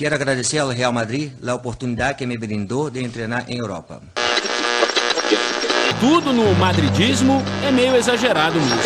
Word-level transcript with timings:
Quero 0.00 0.14
agradecer 0.14 0.56
ao 0.56 0.70
Real 0.70 0.94
Madrid 0.94 1.30
a 1.46 1.54
oportunidade 1.54 2.16
que 2.16 2.24
me 2.24 2.38
brindou 2.38 2.88
de 2.88 3.06
treinar 3.10 3.44
em 3.50 3.58
Europa. 3.58 4.00
Tudo 6.00 6.32
no 6.32 6.54
madridismo 6.54 7.42
é 7.62 7.70
meio 7.70 7.94
exagerado 7.94 8.58
mesmo. 8.58 8.80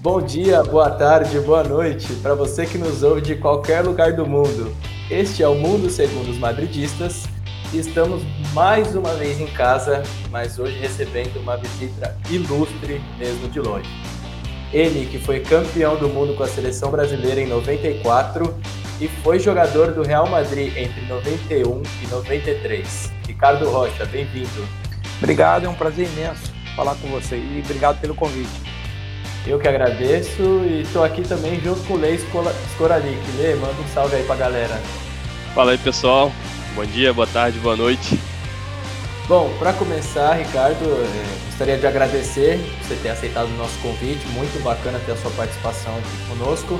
Bom 0.00 0.20
dia, 0.22 0.64
boa 0.64 0.90
tarde, 0.90 1.38
boa 1.38 1.62
noite 1.62 2.12
para 2.14 2.34
você 2.34 2.66
que 2.66 2.76
nos 2.76 3.04
ouve 3.04 3.20
de 3.20 3.36
qualquer 3.36 3.82
lugar 3.84 4.14
do 4.14 4.26
mundo. 4.26 4.74
Este 5.08 5.44
é 5.44 5.48
o 5.48 5.54
Mundo 5.54 5.88
Segundo 5.88 6.28
os 6.28 6.38
Madridistas 6.38 7.35
Estamos 7.72 8.22
mais 8.52 8.94
uma 8.94 9.14
vez 9.14 9.40
em 9.40 9.46
casa, 9.48 10.02
mas 10.30 10.58
hoje 10.58 10.78
recebendo 10.78 11.36
uma 11.40 11.56
visita 11.56 12.16
ilustre 12.30 13.02
mesmo 13.18 13.48
de 13.48 13.60
longe. 13.60 13.90
Ele 14.72 15.06
que 15.06 15.18
foi 15.18 15.40
campeão 15.40 15.96
do 15.96 16.08
mundo 16.08 16.34
com 16.34 16.42
a 16.42 16.48
seleção 16.48 16.90
brasileira 16.90 17.40
em 17.40 17.46
94 17.46 18.54
e 19.00 19.08
foi 19.08 19.38
jogador 19.38 19.92
do 19.92 20.02
Real 20.02 20.28
Madrid 20.28 20.76
entre 20.76 21.02
91 21.06 21.82
e 22.02 22.06
93. 22.08 23.12
Ricardo 23.26 23.68
Rocha, 23.68 24.06
bem-vindo. 24.06 24.66
Obrigado, 25.18 25.66
é 25.66 25.68
um 25.68 25.74
prazer 25.74 26.08
imenso 26.08 26.54
falar 26.76 26.94
com 26.96 27.08
você 27.08 27.36
e 27.36 27.62
obrigado 27.64 28.00
pelo 28.00 28.14
convite. 28.14 28.60
Eu 29.46 29.58
que 29.58 29.66
agradeço 29.66 30.42
e 30.64 30.82
estou 30.82 31.02
aqui 31.02 31.22
também 31.22 31.60
junto 31.60 31.80
com 31.84 31.94
o 31.94 31.96
Lei 31.96 32.18
Scoralic. 32.18 33.20
Lê, 33.38 33.54
manda 33.54 33.80
um 33.80 33.88
salve 33.94 34.16
aí 34.16 34.24
pra 34.24 34.36
galera. 34.36 34.80
Fala 35.54 35.72
aí, 35.72 35.78
pessoal. 35.78 36.30
Bom 36.76 36.84
dia, 36.84 37.10
boa 37.10 37.26
tarde, 37.26 37.58
boa 37.58 37.74
noite. 37.74 38.20
Bom, 39.26 39.50
para 39.58 39.72
começar, 39.72 40.34
Ricardo, 40.34 40.84
é, 40.84 41.46
gostaria 41.46 41.78
de 41.78 41.86
agradecer 41.86 42.58
você 42.82 42.94
ter 42.96 43.08
aceitado 43.08 43.46
o 43.46 43.56
nosso 43.56 43.80
convite. 43.80 44.26
Muito 44.34 44.62
bacana 44.62 45.00
ter 45.06 45.12
a 45.12 45.16
sua 45.16 45.30
participação 45.30 45.96
aqui 45.96 46.28
conosco. 46.28 46.78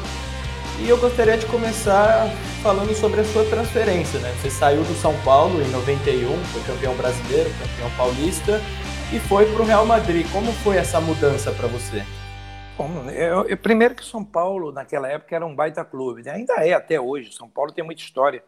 E 0.81 0.87
eu 0.91 0.98
gostaria 0.98 1.39
de 1.39 1.47
começar 1.47 2.29
falando 2.62 2.95
sobre 2.95 3.23
a 3.23 3.25
sua 3.25 3.47
transferência. 3.47 4.20
Né? 4.20 4.35
Você 4.39 4.51
saiu 4.51 4.83
do 4.83 4.93
São 5.01 5.19
Paulo 5.23 5.62
em 5.62 5.70
91, 5.70 6.45
foi 6.45 6.63
campeão 6.65 6.95
brasileiro, 6.95 7.48
campeão 7.59 7.91
paulista, 7.97 8.61
e 9.11 9.19
foi 9.19 9.47
para 9.47 9.63
o 9.63 9.65
Real 9.65 9.87
Madrid. 9.87 10.31
Como 10.31 10.53
foi 10.53 10.77
essa 10.77 11.01
mudança 11.01 11.53
para 11.53 11.69
você? 11.69 12.05
Bom, 12.77 13.09
eu, 13.09 13.48
eu, 13.48 13.57
primeiro 13.57 13.95
que 13.95 14.05
São 14.05 14.23
Paulo, 14.23 14.70
naquela 14.73 15.09
época, 15.09 15.35
era 15.35 15.47
um 15.47 15.55
baita 15.55 15.83
clube. 15.87 16.23
Né? 16.23 16.33
Ainda 16.33 16.53
é 16.57 16.75
até 16.75 17.01
hoje. 17.01 17.33
São 17.33 17.48
Paulo 17.48 17.73
tem 17.73 17.83
muita 17.83 18.03
história 18.03 18.42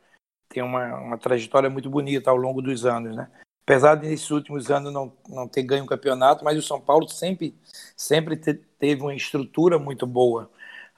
tem 0.48 0.62
uma, 0.62 0.96
uma 0.96 1.18
trajetória 1.18 1.68
muito 1.68 1.90
bonita 1.90 2.30
ao 2.30 2.36
longo 2.36 2.62
dos 2.62 2.86
anos, 2.86 3.14
né? 3.14 3.28
Apesar 3.62 3.96
de 3.96 4.08
nesses 4.08 4.30
últimos 4.30 4.70
anos 4.70 4.92
não, 4.92 5.12
não 5.28 5.46
ter 5.46 5.62
ganho 5.62 5.84
o 5.84 5.86
campeonato, 5.86 6.42
mas 6.44 6.58
o 6.58 6.62
São 6.62 6.80
Paulo 6.80 7.06
sempre, 7.08 7.54
sempre 7.96 8.36
te, 8.36 8.54
teve 8.54 9.02
uma 9.02 9.14
estrutura 9.14 9.78
muito 9.78 10.06
boa, 10.06 10.50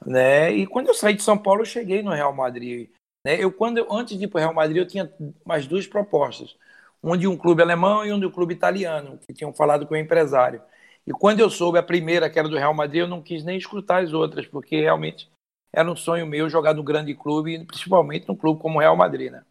né? 0.06 0.52
E 0.52 0.66
quando 0.66 0.88
eu 0.88 0.94
saí 0.94 1.14
de 1.14 1.22
São 1.22 1.36
Paulo, 1.36 1.62
eu 1.62 1.66
cheguei 1.66 2.02
no 2.02 2.12
Real 2.12 2.32
Madrid. 2.32 2.88
Né? 3.24 3.42
Eu, 3.42 3.52
quando 3.52 3.78
eu, 3.78 3.92
antes 3.92 4.16
de 4.16 4.24
ir 4.24 4.28
para 4.28 4.38
o 4.38 4.40
Real 4.40 4.54
Madrid, 4.54 4.78
eu 4.78 4.86
tinha 4.86 5.12
mais 5.44 5.66
duas 5.66 5.86
propostas. 5.86 6.56
Um 7.02 7.16
de 7.16 7.26
um 7.26 7.36
clube 7.36 7.62
alemão 7.62 8.04
e 8.04 8.12
um 8.12 8.20
de 8.20 8.26
um 8.26 8.30
clube 8.30 8.54
italiano, 8.54 9.18
que 9.18 9.32
tinham 9.32 9.52
falado 9.52 9.86
com 9.86 9.94
o 9.94 9.96
empresário. 9.96 10.62
E 11.06 11.12
quando 11.12 11.40
eu 11.40 11.50
soube 11.50 11.78
a 11.78 11.82
primeira, 11.82 12.30
que 12.30 12.38
era 12.38 12.48
do 12.48 12.56
Real 12.56 12.74
Madrid, 12.74 13.00
eu 13.02 13.08
não 13.08 13.22
quis 13.22 13.42
nem 13.42 13.56
escutar 13.58 14.02
as 14.02 14.12
outras, 14.12 14.46
porque 14.46 14.80
realmente 14.80 15.28
era 15.72 15.90
um 15.90 15.96
sonho 15.96 16.26
meu 16.26 16.48
jogar 16.50 16.74
no 16.74 16.82
grande 16.82 17.14
clube, 17.14 17.64
principalmente 17.66 18.28
num 18.28 18.36
clube 18.36 18.60
como 18.60 18.78
o 18.78 18.80
Real 18.80 18.96
Madrid, 18.96 19.30
né? 19.32 19.44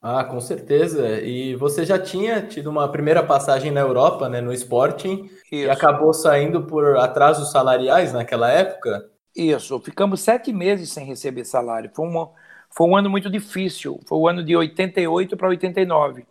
Ah, 0.00 0.24
com 0.24 0.40
certeza. 0.40 1.20
E 1.20 1.56
você 1.56 1.84
já 1.84 1.98
tinha 1.98 2.46
tido 2.46 2.68
uma 2.70 2.90
primeira 2.90 3.22
passagem 3.24 3.70
na 3.72 3.80
Europa, 3.80 4.28
né, 4.28 4.40
no 4.40 4.52
Sporting, 4.52 5.28
Isso. 5.50 5.66
e 5.66 5.68
acabou 5.68 6.12
saindo 6.14 6.62
por 6.66 6.96
atrasos 6.98 7.50
salariais 7.50 8.12
naquela 8.12 8.50
época? 8.50 9.10
Isso. 9.34 9.78
Ficamos 9.80 10.20
sete 10.20 10.52
meses 10.52 10.90
sem 10.90 11.04
receber 11.04 11.44
salário. 11.44 11.90
Foi, 11.94 12.06
uma, 12.06 12.32
foi 12.70 12.86
um 12.88 12.96
ano 12.96 13.10
muito 13.10 13.28
difícil. 13.30 14.00
Foi 14.06 14.18
o 14.18 14.28
ano 14.28 14.42
de 14.42 14.56
88 14.56 15.36
para 15.36 15.48
89. 15.48 16.26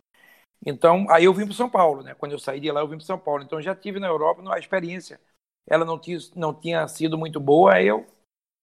Então, 0.66 1.06
aí 1.10 1.26
eu 1.26 1.34
vim 1.34 1.46
para 1.46 1.56
São 1.56 1.70
Paulo, 1.70 2.02
né? 2.04 2.16
Quando 2.16 2.32
eu 2.34 2.40
saí 2.40 2.60
de 2.60 2.72
lá, 2.72 2.82
eu 2.82 2.88
vim 2.88 2.98
para 2.98 3.06
São 3.06 3.20
Paulo. 3.20 3.44
Então, 3.44 3.62
já 3.62 3.76
tive 3.76 4.00
na 4.00 4.08
Europa 4.08 4.42
a 4.54 4.60
experiência. 4.60 5.20
Ela 5.68 5.86
não 5.86 6.00
tinha, 6.00 6.18
não 6.36 6.54
tinha 6.54 6.88
sido 6.88 7.18
muito 7.18 7.40
boa, 7.40 7.76
aí 7.76 7.88
eu 7.88 8.06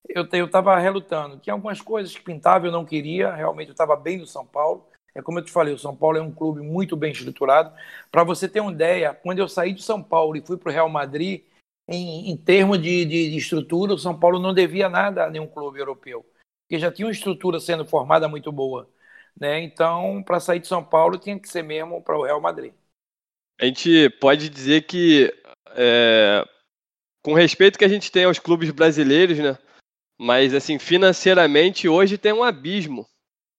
eu 0.09 0.45
estava 0.45 0.77
relutando. 0.77 1.37
Tinha 1.37 1.53
algumas 1.53 1.81
coisas 1.81 2.15
que 2.15 2.23
pintavam, 2.23 2.67
eu 2.67 2.71
não 2.71 2.85
queria. 2.85 3.33
Realmente, 3.33 3.69
eu 3.69 3.73
estava 3.73 3.95
bem 3.95 4.17
no 4.17 4.27
São 4.27 4.45
Paulo. 4.45 4.87
É 5.15 5.21
como 5.21 5.39
eu 5.39 5.45
te 5.45 5.51
falei, 5.51 5.73
o 5.73 5.79
São 5.79 5.95
Paulo 5.95 6.17
é 6.17 6.21
um 6.21 6.31
clube 6.31 6.61
muito 6.61 6.95
bem 6.95 7.11
estruturado. 7.11 7.71
Para 8.11 8.23
você 8.23 8.47
ter 8.47 8.59
uma 8.59 8.71
ideia, 8.71 9.13
quando 9.13 9.39
eu 9.39 9.47
saí 9.47 9.73
de 9.73 9.83
São 9.83 10.01
Paulo 10.01 10.35
e 10.35 10.41
fui 10.41 10.57
para 10.57 10.69
o 10.69 10.73
Real 10.73 10.89
Madrid, 10.89 11.43
em, 11.87 12.31
em 12.31 12.37
termos 12.37 12.81
de, 12.81 13.05
de, 13.05 13.29
de, 13.29 13.37
estrutura, 13.37 13.93
o 13.93 13.97
São 13.97 14.17
Paulo 14.17 14.39
não 14.39 14.53
devia 14.53 14.89
nada 14.89 15.25
a 15.25 15.29
nenhum 15.29 15.47
clube 15.47 15.79
europeu, 15.79 16.25
porque 16.63 16.79
já 16.79 16.91
tinha 16.91 17.05
uma 17.05 17.11
estrutura 17.11 17.59
sendo 17.59 17.85
formada 17.85 18.27
muito 18.27 18.51
boa. 18.51 18.89
Né? 19.39 19.61
Então, 19.61 20.23
para 20.23 20.39
sair 20.39 20.59
de 20.59 20.67
São 20.67 20.83
Paulo, 20.83 21.17
tinha 21.17 21.39
que 21.39 21.49
ser 21.49 21.63
mesmo 21.63 22.01
para 22.01 22.17
o 22.17 22.23
Real 22.23 22.41
Madrid. 22.41 22.73
A 23.59 23.65
gente 23.65 24.09
pode 24.19 24.49
dizer 24.49 24.87
que, 24.87 25.31
é, 25.75 26.43
com 27.23 27.33
respeito 27.33 27.77
que 27.77 27.85
a 27.85 27.89
gente 27.89 28.11
tem 28.11 28.25
aos 28.25 28.39
clubes 28.39 28.71
brasileiros, 28.71 29.37
né? 29.37 29.57
Mas, 30.19 30.53
assim, 30.53 30.77
financeiramente, 30.79 31.87
hoje 31.87 32.17
tem 32.17 32.31
um 32.33 32.43
abismo 32.43 33.05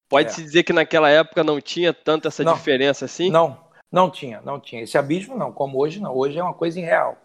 Pode-se 0.09 0.43
é. 0.43 0.45
dizer 0.45 0.63
que 0.63 0.73
naquela 0.73 1.11
época 1.11 1.43
não 1.43 1.61
tinha 1.61 1.93
tanta 1.93 2.29
essa 2.29 2.45
não, 2.45 2.55
diferença 2.55 3.05
assim? 3.05 3.31
Não, 3.31 3.59
não 3.91 4.11
tinha, 4.11 4.41
não 4.43 4.61
tinha. 4.61 4.83
Esse 4.83 4.99
abismo 4.99 5.37
não, 5.37 5.53
como 5.53 5.79
hoje 5.79 6.01
não. 6.01 6.15
Hoje 6.17 6.39
é 6.39 6.43
uma 6.43 6.55
coisa 6.55 6.79
irreal. 6.79 7.19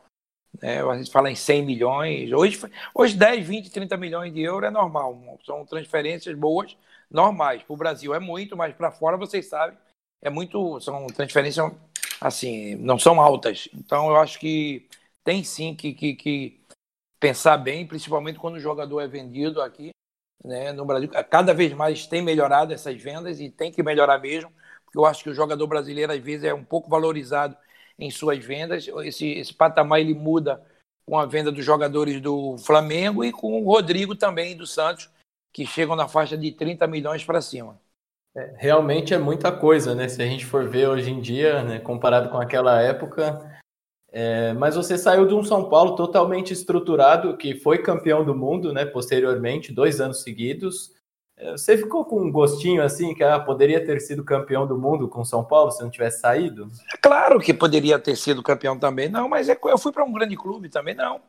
É, 0.61 0.79
a 0.79 0.97
gente 0.97 1.11
fala 1.11 1.29
em 1.29 1.35
100 1.35 1.63
milhões. 1.63 2.31
Hoje, 2.31 2.59
hoje 2.95 3.15
10, 3.15 3.45
20, 3.45 3.69
30 3.69 3.97
milhões 3.97 4.33
de 4.33 4.41
euros 4.41 4.67
é 4.67 4.71
normal. 4.71 5.21
São 5.45 5.65
transferências 5.65 6.35
boas, 6.35 6.75
normais. 7.11 7.61
Para 7.61 7.73
o 7.73 7.77
Brasil 7.77 8.15
é 8.15 8.19
muito, 8.19 8.57
mas 8.57 8.73
para 8.73 8.91
fora, 8.91 9.17
vocês 9.17 9.45
sabem, 9.47 9.77
é 10.21 10.29
muito. 10.29 10.79
São 10.79 11.05
transferências 11.07 11.71
assim, 12.19 12.75
não 12.75 12.97
são 12.97 13.21
altas. 13.21 13.69
Então 13.73 14.09
eu 14.09 14.17
acho 14.17 14.39
que 14.39 14.87
tem 15.23 15.43
sim 15.43 15.75
que, 15.75 15.93
que, 15.93 16.15
que 16.15 16.58
pensar 17.19 17.57
bem, 17.57 17.85
principalmente 17.85 18.39
quando 18.39 18.55
o 18.55 18.59
jogador 18.59 19.01
é 19.01 19.07
vendido 19.07 19.61
aqui 19.61 19.91
né, 20.43 20.71
no 20.71 20.85
Brasil. 20.85 21.09
Cada 21.29 21.53
vez 21.53 21.73
mais 21.73 22.07
tem 22.07 22.21
melhorado 22.21 22.73
essas 22.73 23.01
vendas 23.01 23.39
e 23.39 23.49
tem 23.49 23.71
que 23.71 23.83
melhorar 23.83 24.19
mesmo, 24.19 24.51
porque 24.85 24.97
eu 24.97 25.05
acho 25.05 25.23
que 25.23 25.29
o 25.29 25.33
jogador 25.33 25.67
brasileiro, 25.67 26.13
às 26.13 26.19
vezes, 26.19 26.45
é 26.45 26.53
um 26.53 26.63
pouco 26.63 26.89
valorizado 26.89 27.55
em 27.97 28.09
suas 28.09 28.43
vendas. 28.43 28.87
Esse, 29.03 29.27
esse 29.27 29.53
patamar 29.53 29.99
ele 29.99 30.13
muda 30.13 30.63
com 31.05 31.17
a 31.17 31.25
venda 31.25 31.51
dos 31.51 31.65
jogadores 31.65 32.21
do 32.21 32.57
Flamengo 32.59 33.23
e 33.23 33.31
com 33.31 33.61
o 33.61 33.65
Rodrigo 33.65 34.15
também 34.15 34.55
do 34.55 34.65
Santos, 34.65 35.09
que 35.51 35.65
chegam 35.65 35.95
na 35.95 36.07
faixa 36.07 36.37
de 36.37 36.51
30 36.51 36.87
milhões 36.87 37.25
para 37.25 37.41
cima. 37.41 37.79
É, 38.35 38.53
realmente 38.57 39.13
é 39.13 39.17
muita 39.17 39.51
coisa, 39.51 39.95
né? 39.95 40.07
Se 40.07 40.21
a 40.21 40.25
gente 40.25 40.45
for 40.45 40.69
ver 40.69 40.87
hoje 40.87 41.09
em 41.09 41.19
dia, 41.19 41.63
né, 41.63 41.79
comparado 41.79 42.29
com 42.29 42.37
aquela 42.37 42.79
época, 42.79 43.58
é, 44.11 44.53
mas 44.53 44.75
você 44.75 44.97
saiu 44.97 45.27
de 45.27 45.33
um 45.33 45.43
São 45.43 45.69
Paulo 45.69 45.95
totalmente 45.95 46.51
estruturado, 46.51 47.37
que 47.37 47.55
foi 47.55 47.77
campeão 47.77 48.25
do 48.25 48.35
mundo, 48.35 48.73
né? 48.73 48.85
Posteriormente, 48.85 49.71
dois 49.71 50.01
anos 50.01 50.23
seguidos. 50.23 50.93
É, 51.37 51.51
você 51.51 51.77
ficou 51.77 52.03
com 52.03 52.21
um 52.21 52.31
gostinho 52.31 52.83
assim 52.83 53.13
que 53.13 53.23
ah, 53.23 53.39
poderia 53.39 53.83
ter 53.85 53.99
sido 54.01 54.23
campeão 54.23 54.65
do 54.65 54.77
mundo 54.77 55.07
com 55.07 55.23
São 55.23 55.43
Paulo 55.43 55.71
se 55.71 55.81
não 55.81 55.91
tivesse 55.91 56.21
saído? 56.21 56.67
Claro 57.01 57.39
que 57.39 57.53
poderia 57.53 57.99
ter 57.99 58.15
sido 58.15 58.41
campeão 58.41 58.77
também, 58.77 59.09
não, 59.09 59.29
mas 59.29 59.47
é, 59.47 59.57
eu 59.63 59.77
fui 59.77 59.91
para 59.91 60.03
um 60.03 60.11
grande 60.11 60.35
clube 60.35 60.69
também, 60.69 60.95
não. 60.95 61.21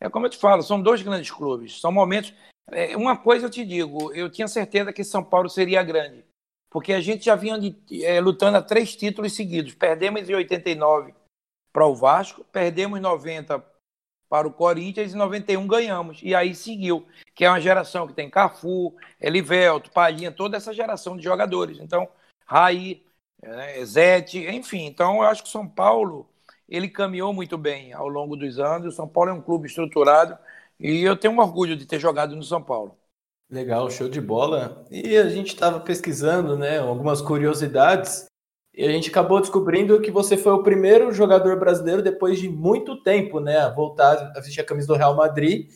É 0.00 0.08
como 0.08 0.24
eu 0.24 0.30
te 0.30 0.38
falo, 0.38 0.62
são 0.62 0.80
dois 0.80 1.02
grandes 1.02 1.30
clubes, 1.30 1.80
são 1.80 1.92
momentos. 1.92 2.32
É, 2.70 2.96
uma 2.96 3.16
coisa 3.16 3.46
eu 3.46 3.50
te 3.50 3.64
digo, 3.64 4.12
eu 4.14 4.30
tinha 4.30 4.46
certeza 4.46 4.92
que 4.92 5.02
São 5.02 5.22
Paulo 5.22 5.50
seria 5.50 5.82
grande, 5.82 6.24
porque 6.70 6.92
a 6.92 7.00
gente 7.00 7.24
já 7.24 7.34
vinha 7.34 7.58
de, 7.58 7.76
é, 8.04 8.20
lutando 8.20 8.56
a 8.56 8.62
três 8.62 8.94
títulos 8.94 9.34
seguidos. 9.34 9.74
Perdemos 9.74 10.30
em 10.30 10.34
89 10.34 11.12
para 11.72 11.86
o 11.86 11.94
Vasco, 11.94 12.44
perdemos 12.52 13.00
90 13.00 13.64
para 14.28 14.46
o 14.46 14.52
Corinthians 14.52 15.12
e 15.12 15.16
91 15.16 15.66
ganhamos. 15.66 16.20
E 16.22 16.34
aí 16.34 16.54
seguiu, 16.54 17.06
que 17.34 17.44
é 17.44 17.50
uma 17.50 17.60
geração 17.60 18.06
que 18.06 18.14
tem 18.14 18.30
Cafu, 18.30 18.94
Elivelto, 19.20 19.90
Palhinha, 19.90 20.30
toda 20.30 20.56
essa 20.56 20.72
geração 20.72 21.16
de 21.16 21.24
jogadores. 21.24 21.78
Então, 21.80 22.08
Raí, 22.46 23.04
né, 23.42 23.84
Zete, 23.84 24.38
enfim. 24.38 24.86
Então, 24.86 25.16
eu 25.16 25.22
acho 25.22 25.42
que 25.42 25.48
o 25.48 25.52
São 25.52 25.68
Paulo 25.68 26.28
ele 26.68 26.88
caminhou 26.88 27.32
muito 27.32 27.58
bem 27.58 27.92
ao 27.92 28.06
longo 28.06 28.36
dos 28.36 28.60
anos. 28.60 28.94
O 28.94 28.96
São 28.96 29.08
Paulo 29.08 29.30
é 29.30 29.32
um 29.32 29.42
clube 29.42 29.66
estruturado 29.66 30.38
e 30.78 31.02
eu 31.02 31.16
tenho 31.16 31.34
um 31.34 31.40
orgulho 31.40 31.76
de 31.76 31.84
ter 31.84 31.98
jogado 31.98 32.36
no 32.36 32.44
São 32.44 32.62
Paulo. 32.62 32.96
Legal, 33.50 33.90
show 33.90 34.08
de 34.08 34.20
bola. 34.20 34.86
E 34.92 35.16
a 35.16 35.28
gente 35.28 35.48
estava 35.48 35.80
pesquisando, 35.80 36.56
né, 36.56 36.78
algumas 36.78 37.20
curiosidades 37.20 38.29
e 38.74 38.84
a 38.84 38.90
gente 38.90 39.10
acabou 39.10 39.40
descobrindo 39.40 40.00
que 40.00 40.10
você 40.10 40.36
foi 40.36 40.52
o 40.52 40.62
primeiro 40.62 41.12
jogador 41.12 41.58
brasileiro 41.58 42.02
depois 42.02 42.38
de 42.38 42.48
muito 42.48 43.02
tempo, 43.02 43.40
né, 43.40 43.58
a 43.58 43.68
voltar 43.68 44.32
a 44.36 44.40
vestir 44.40 44.60
a 44.60 44.64
camisa 44.64 44.86
do 44.86 44.94
Real 44.94 45.14
Madrid. 45.14 45.70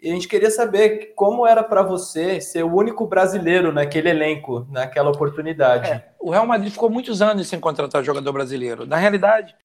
E 0.00 0.10
a 0.10 0.14
gente 0.14 0.28
queria 0.28 0.50
saber 0.50 1.12
como 1.14 1.46
era 1.46 1.62
para 1.62 1.82
você 1.82 2.40
ser 2.40 2.62
o 2.62 2.72
único 2.74 3.06
brasileiro 3.06 3.72
naquele 3.72 4.08
elenco, 4.08 4.66
naquela 4.70 5.10
oportunidade. 5.10 5.90
É. 5.90 6.14
o 6.20 6.30
Real 6.30 6.46
Madrid 6.46 6.72
ficou 6.72 6.88
muitos 6.88 7.20
anos 7.20 7.48
sem 7.48 7.58
contratar 7.58 8.04
jogador 8.04 8.32
brasileiro. 8.32 8.86
Na 8.86 8.96
realidade, 8.96 9.56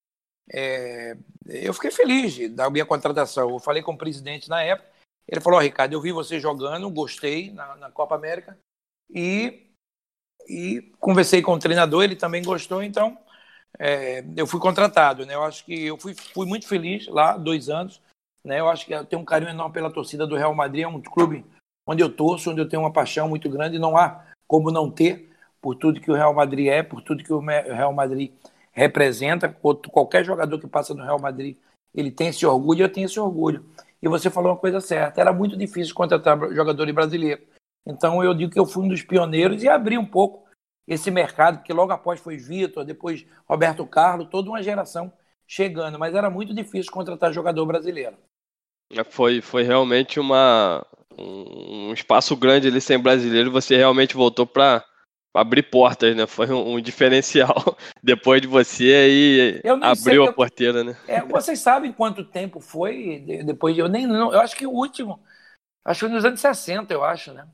é, 0.51 1.15
eu 1.45 1.73
fiquei 1.73 1.91
feliz 1.91 2.49
da 2.51 2.69
minha 2.69 2.85
contratação. 2.85 3.49
Eu 3.49 3.59
falei 3.59 3.83
com 3.83 3.93
o 3.93 3.97
presidente 3.97 4.49
na 4.49 4.63
época. 4.63 4.89
Ele 5.27 5.39
falou: 5.39 5.59
oh, 5.59 5.61
Ricardo, 5.61 5.93
eu 5.93 6.01
vi 6.01 6.11
você 6.11 6.39
jogando, 6.39 6.89
gostei 6.89 7.51
na, 7.51 7.75
na 7.75 7.91
Copa 7.91 8.15
América 8.15 8.57
e, 9.09 9.67
e 10.47 10.91
conversei 10.99 11.41
com 11.41 11.53
o 11.53 11.59
treinador, 11.59 12.03
ele 12.03 12.15
também 12.15 12.43
gostou, 12.43 12.83
então 12.83 13.17
é, 13.79 14.23
eu 14.35 14.45
fui 14.45 14.59
contratado. 14.59 15.25
Né? 15.25 15.35
Eu 15.35 15.43
acho 15.43 15.65
que 15.65 15.85
eu 15.85 15.97
fui, 15.97 16.13
fui 16.15 16.45
muito 16.45 16.67
feliz 16.67 17.07
lá, 17.07 17.37
dois 17.37 17.69
anos. 17.69 18.01
Né? 18.43 18.59
Eu 18.59 18.69
acho 18.69 18.85
que 18.85 18.93
eu 18.93 19.05
tenho 19.05 19.21
um 19.21 19.25
carinho 19.25 19.51
enorme 19.51 19.73
pela 19.73 19.91
torcida 19.91 20.27
do 20.27 20.35
Real 20.35 20.53
Madrid, 20.53 20.83
é 20.83 20.87
um 20.87 21.01
clube 21.01 21.45
onde 21.87 22.03
eu 22.03 22.09
torço, 22.09 22.51
onde 22.51 22.61
eu 22.61 22.67
tenho 22.67 22.81
uma 22.81 22.93
paixão 22.93 23.27
muito 23.27 23.49
grande, 23.49 23.79
não 23.79 23.97
há 23.97 24.25
como 24.47 24.71
não 24.71 24.89
ter, 24.89 25.29
por 25.61 25.75
tudo 25.75 26.01
que 26.01 26.11
o 26.11 26.15
Real 26.15 26.33
Madrid 26.33 26.67
é, 26.67 26.83
por 26.83 27.01
tudo 27.01 27.23
que 27.23 27.31
o 27.31 27.39
Real 27.39 27.93
Madrid 27.93 28.31
representa. 28.71 29.47
Qualquer 29.49 30.25
jogador 30.25 30.59
que 30.59 30.67
passa 30.67 30.93
no 30.93 31.03
Real 31.03 31.19
Madrid, 31.19 31.57
ele 31.95 32.11
tem 32.11 32.27
esse 32.27 32.45
orgulho, 32.45 32.83
eu 32.83 32.91
tenho 32.91 33.05
esse 33.05 33.19
orgulho. 33.19 33.65
E 34.01 34.07
você 34.09 34.29
falou 34.29 34.51
uma 34.51 34.57
coisa 34.57 34.81
certa, 34.81 35.21
era 35.21 35.31
muito 35.31 35.55
difícil 35.55 35.95
contratar 35.95 36.37
jogadores 36.53 36.93
brasileiros. 36.93 37.45
Então 37.85 38.23
eu 38.23 38.33
digo 38.33 38.51
que 38.51 38.59
eu 38.59 38.65
fui 38.65 38.83
um 38.83 38.87
dos 38.87 39.01
pioneiros 39.01 39.63
e 39.63 39.69
abri 39.69 39.97
um 39.97 40.05
pouco 40.05 40.43
esse 40.87 41.09
mercado, 41.09 41.57
porque 41.57 41.73
logo 41.73 41.91
após 41.91 42.19
foi 42.19 42.37
Vitor, 42.37 42.83
depois 42.83 43.25
Roberto 43.47 43.85
Carlos, 43.85 44.27
toda 44.29 44.49
uma 44.49 44.61
geração 44.61 45.11
chegando, 45.47 45.99
mas 45.99 46.15
era 46.15 46.29
muito 46.29 46.53
difícil 46.53 46.91
contratar 46.91 47.33
jogador 47.33 47.65
brasileiro. 47.65 48.17
É, 48.91 49.03
foi, 49.03 49.41
foi 49.41 49.63
realmente 49.63 50.19
uma, 50.19 50.85
um 51.17 51.93
espaço 51.93 52.35
grande 52.35 52.67
ali 52.67 52.81
sem 52.81 52.99
brasileiro, 52.99 53.51
você 53.51 53.75
realmente 53.77 54.15
voltou 54.15 54.45
para 54.45 54.85
abrir 55.33 55.63
portas, 55.63 56.15
né? 56.15 56.27
Foi 56.27 56.49
um, 56.51 56.75
um 56.75 56.81
diferencial 56.81 57.55
depois 58.03 58.41
de 58.41 58.47
você 58.47 58.93
aí 58.93 59.61
abriu 59.81 60.25
a 60.25 60.33
porteira, 60.33 60.83
né? 60.83 60.95
É, 61.07 61.21
vocês 61.21 61.59
sabem 61.59 61.91
quanto 61.91 62.23
tempo 62.23 62.59
foi 62.59 63.19
depois 63.45 63.73
de 63.73 63.81
eu 63.81 63.89
nem 63.89 64.05
não, 64.05 64.31
eu 64.31 64.39
acho 64.39 64.55
que 64.55 64.67
o 64.67 64.71
último, 64.71 65.19
acho 65.83 66.05
que 66.05 66.13
nos 66.13 66.25
anos 66.25 66.39
60, 66.39 66.93
eu 66.93 67.03
acho, 67.03 67.33
né? 67.33 67.47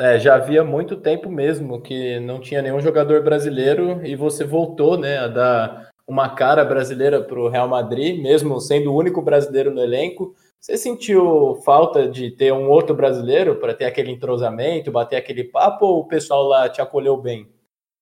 É, 0.00 0.18
já 0.18 0.36
havia 0.36 0.64
muito 0.64 0.96
tempo 0.96 1.30
mesmo 1.30 1.78
que 1.78 2.18
não 2.20 2.40
tinha 2.40 2.62
nenhum 2.62 2.80
jogador 2.80 3.22
brasileiro 3.22 4.00
e 4.02 4.16
você 4.16 4.44
voltou, 4.44 4.96
né, 4.96 5.18
a 5.18 5.28
dar 5.28 5.90
uma 6.06 6.34
cara 6.34 6.64
brasileira 6.64 7.22
para 7.22 7.38
o 7.38 7.50
Real 7.50 7.68
Madrid, 7.68 8.18
mesmo 8.18 8.58
sendo 8.62 8.90
o 8.90 8.96
único 8.96 9.20
brasileiro 9.20 9.70
no 9.70 9.82
elenco. 9.82 10.34
Você 10.58 10.78
sentiu 10.78 11.60
falta 11.66 12.08
de 12.08 12.30
ter 12.30 12.50
um 12.50 12.70
outro 12.70 12.94
brasileiro 12.94 13.56
para 13.56 13.74
ter 13.74 13.84
aquele 13.84 14.10
entrosamento, 14.10 14.90
bater 14.90 15.16
aquele 15.16 15.44
papo, 15.44 15.84
ou 15.84 16.00
o 16.00 16.08
pessoal 16.08 16.44
lá 16.44 16.66
te 16.66 16.80
acolheu 16.80 17.18
bem? 17.18 17.46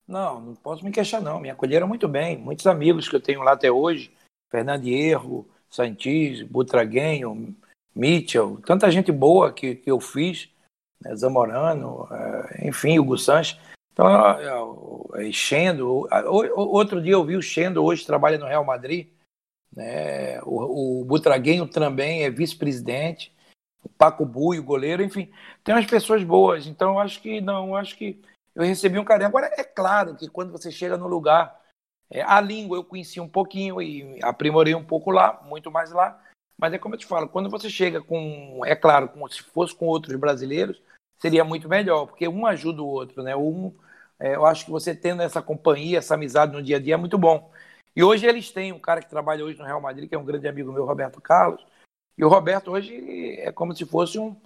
Não, 0.06 0.41
não 0.41 0.55
posso 0.55 0.85
me 0.85 0.93
queixar, 0.93 1.21
não. 1.21 1.41
Me 1.41 1.51
acolheram 1.51 1.89
muito 1.89 2.06
bem. 2.06 2.39
Muitos 2.39 2.69
amigos 2.69 3.09
que 3.09 3.17
eu 3.17 3.21
tenho 3.21 3.43
lá 3.43 3.53
até 3.53 3.73
hoje, 3.73 4.12
Fernando 4.49 4.87
Hierro, 4.87 5.49
Santis, 5.69 6.43
Butraguenho, 6.43 7.56
Mitchell, 7.93 8.61
tanta 8.65 8.89
gente 8.89 9.11
boa 9.11 9.53
que, 9.53 9.75
que 9.75 9.91
eu 9.91 9.99
fiz, 10.01 10.49
né, 11.00 11.15
Zamorano, 11.17 12.09
é, 12.11 12.69
enfim, 12.69 12.99
Hugo 12.99 13.19
Sanches. 13.19 13.59
Então, 13.93 14.09
é, 15.15 15.33
Xendo, 15.33 16.06
outro 16.55 17.03
dia 17.03 17.15
eu 17.15 17.25
vi 17.25 17.37
o 17.37 17.43
Xendo, 17.43 17.85
hoje 17.85 18.06
trabalha 18.06 18.39
no 18.39 18.47
Real 18.47 18.65
Madrid, 18.65 19.09
né? 19.75 20.41
O, 20.43 21.00
o 21.00 21.05
Butraguenho 21.05 21.67
também 21.67 22.23
é 22.23 22.31
vice-presidente, 22.31 23.35
o 23.83 23.89
Paco 23.89 24.25
Bui, 24.25 24.59
o 24.59 24.65
goleiro, 24.65 25.03
enfim, 25.03 25.31
tem 25.65 25.75
umas 25.75 25.87
pessoas 25.87 26.23
boas. 26.23 26.67
Então, 26.67 26.99
acho 26.99 27.21
que 27.21 27.41
não, 27.41 27.75
acho 27.75 27.97
que 27.97 28.21
eu 28.55 28.62
recebi 28.62 28.99
um 28.99 29.05
carinho. 29.05 29.29
Agora, 29.29 29.51
é 29.56 29.65
claro 29.65 30.17
que 30.17 30.29
quando 30.29 30.53
você 30.53 30.71
chega 30.71 30.97
no 30.97 31.06
lugar, 31.06 31.61
é, 32.11 32.23
a 32.23 32.41
língua 32.41 32.77
eu 32.77 32.85
conheci 32.85 33.21
um 33.21 33.29
pouquinho 33.29 33.81
e 33.83 34.19
aprimorei 34.23 34.75
um 34.75 34.85
pouco 34.85 35.11
lá, 35.11 35.41
muito 35.44 35.71
mais 35.71 35.93
lá. 35.93 36.21
Mas 36.56 36.73
é 36.73 36.79
como 36.79 36.94
eu 36.94 36.99
te 36.99 37.06
falo, 37.06 37.29
quando 37.29 37.49
você 37.49 37.71
chega 37.71 38.03
com, 38.03 38.62
é 38.65 38.75
claro, 38.75 39.09
como 39.11 39.29
se 39.29 39.43
fosse 39.43 39.75
com 39.75 39.87
outros 39.87 40.19
brasileiros, 40.19 40.83
seria 41.20 41.44
muito 41.44 41.69
melhor, 41.69 42.06
porque 42.06 42.29
um 42.29 42.47
ajuda 42.47 42.82
o 42.82 42.87
outro, 42.87 43.23
né? 43.23 43.37
Um, 43.37 43.75
é, 44.19 44.35
eu 44.35 44.47
acho 44.47 44.65
que 44.65 44.70
você 44.70 44.94
tendo 44.94 45.23
essa 45.23 45.43
companhia, 45.43 45.99
essa 45.99 46.15
amizade 46.15 46.53
no 46.53 46.62
dia 46.62 46.76
a 46.76 46.81
dia 46.81 46.94
é 46.94 46.97
muito 46.97 47.19
bom. 47.19 47.53
E 47.94 48.03
hoje 48.03 48.26
eles 48.26 48.50
têm 48.50 48.73
um 48.73 48.79
cara 48.79 49.00
que 49.00 49.11
trabalha 49.11 49.44
hoje 49.44 49.59
no 49.59 49.65
Real 49.65 49.81
Madrid, 49.81 50.09
que 50.09 50.15
é 50.15 50.19
um 50.19 50.25
grande 50.25 50.49
amigo 50.49 50.73
meu, 50.73 50.85
Roberto 50.85 51.20
Carlos. 51.20 51.65
E 52.17 52.25
o 52.25 52.29
Roberto 52.29 52.70
hoje 52.73 53.37
é 53.41 53.53
como 53.53 53.75
se 53.75 53.85
fosse 53.87 54.19
um, 54.19 54.37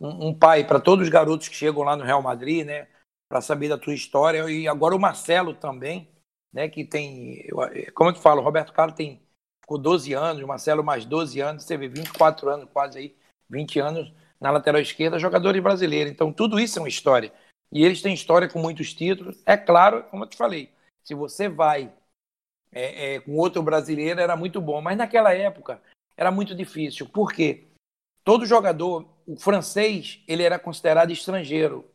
um, 0.00 0.28
um 0.28 0.38
pai 0.38 0.64
para 0.66 0.80
todos 0.80 1.04
os 1.04 1.10
garotos 1.10 1.48
que 1.48 1.54
chegam 1.54 1.82
lá 1.82 1.96
no 1.96 2.04
Real 2.04 2.22
Madrid, 2.22 2.66
né? 2.66 2.88
Para 3.28 3.40
saber 3.40 3.68
da 3.68 3.78
tua 3.78 3.94
história. 3.94 4.48
E 4.50 4.68
agora 4.68 4.94
o 4.94 5.00
Marcelo 5.00 5.54
também, 5.54 6.10
né? 6.52 6.68
Que 6.68 6.84
tem, 6.84 7.46
como 7.94 8.10
eu 8.10 8.14
te 8.14 8.20
falo, 8.20 8.40
o 8.40 8.44
Roberto 8.44 8.72
Carlos 8.72 8.96
tem 8.96 9.24
ficou 9.64 9.78
12 9.78 10.12
anos, 10.12 10.42
o 10.42 10.46
Marcelo 10.46 10.84
mais 10.84 11.06
12 11.06 11.40
anos, 11.40 11.66
vê 11.66 11.88
24 11.88 12.50
anos 12.50 12.68
quase 12.70 12.98
aí, 12.98 13.16
20 13.48 13.80
anos 13.80 14.12
na 14.44 14.50
lateral 14.50 14.82
esquerda, 14.82 15.18
jogadores 15.18 15.62
brasileiros. 15.62 16.12
Então 16.12 16.30
tudo 16.30 16.60
isso 16.60 16.78
é 16.78 16.82
uma 16.82 16.88
história. 16.88 17.32
E 17.72 17.82
eles 17.82 18.02
têm 18.02 18.12
história 18.12 18.46
com 18.46 18.58
muitos 18.58 18.92
títulos. 18.92 19.42
É 19.46 19.56
claro, 19.56 20.04
como 20.10 20.24
eu 20.24 20.28
te 20.28 20.36
falei, 20.36 20.70
se 21.02 21.14
você 21.14 21.48
vai 21.48 21.90
é, 22.70 23.14
é, 23.14 23.20
com 23.20 23.38
outro 23.38 23.62
brasileiro 23.62 24.20
era 24.20 24.36
muito 24.36 24.60
bom. 24.60 24.82
Mas 24.82 24.98
naquela 24.98 25.32
época 25.32 25.80
era 26.14 26.30
muito 26.30 26.54
difícil. 26.54 27.08
Por 27.08 27.32
quê? 27.32 27.68
Todo 28.22 28.44
jogador, 28.44 29.08
o 29.26 29.34
francês, 29.34 30.22
ele 30.28 30.42
era 30.42 30.58
considerado 30.58 31.10
estrangeiro, 31.10 31.88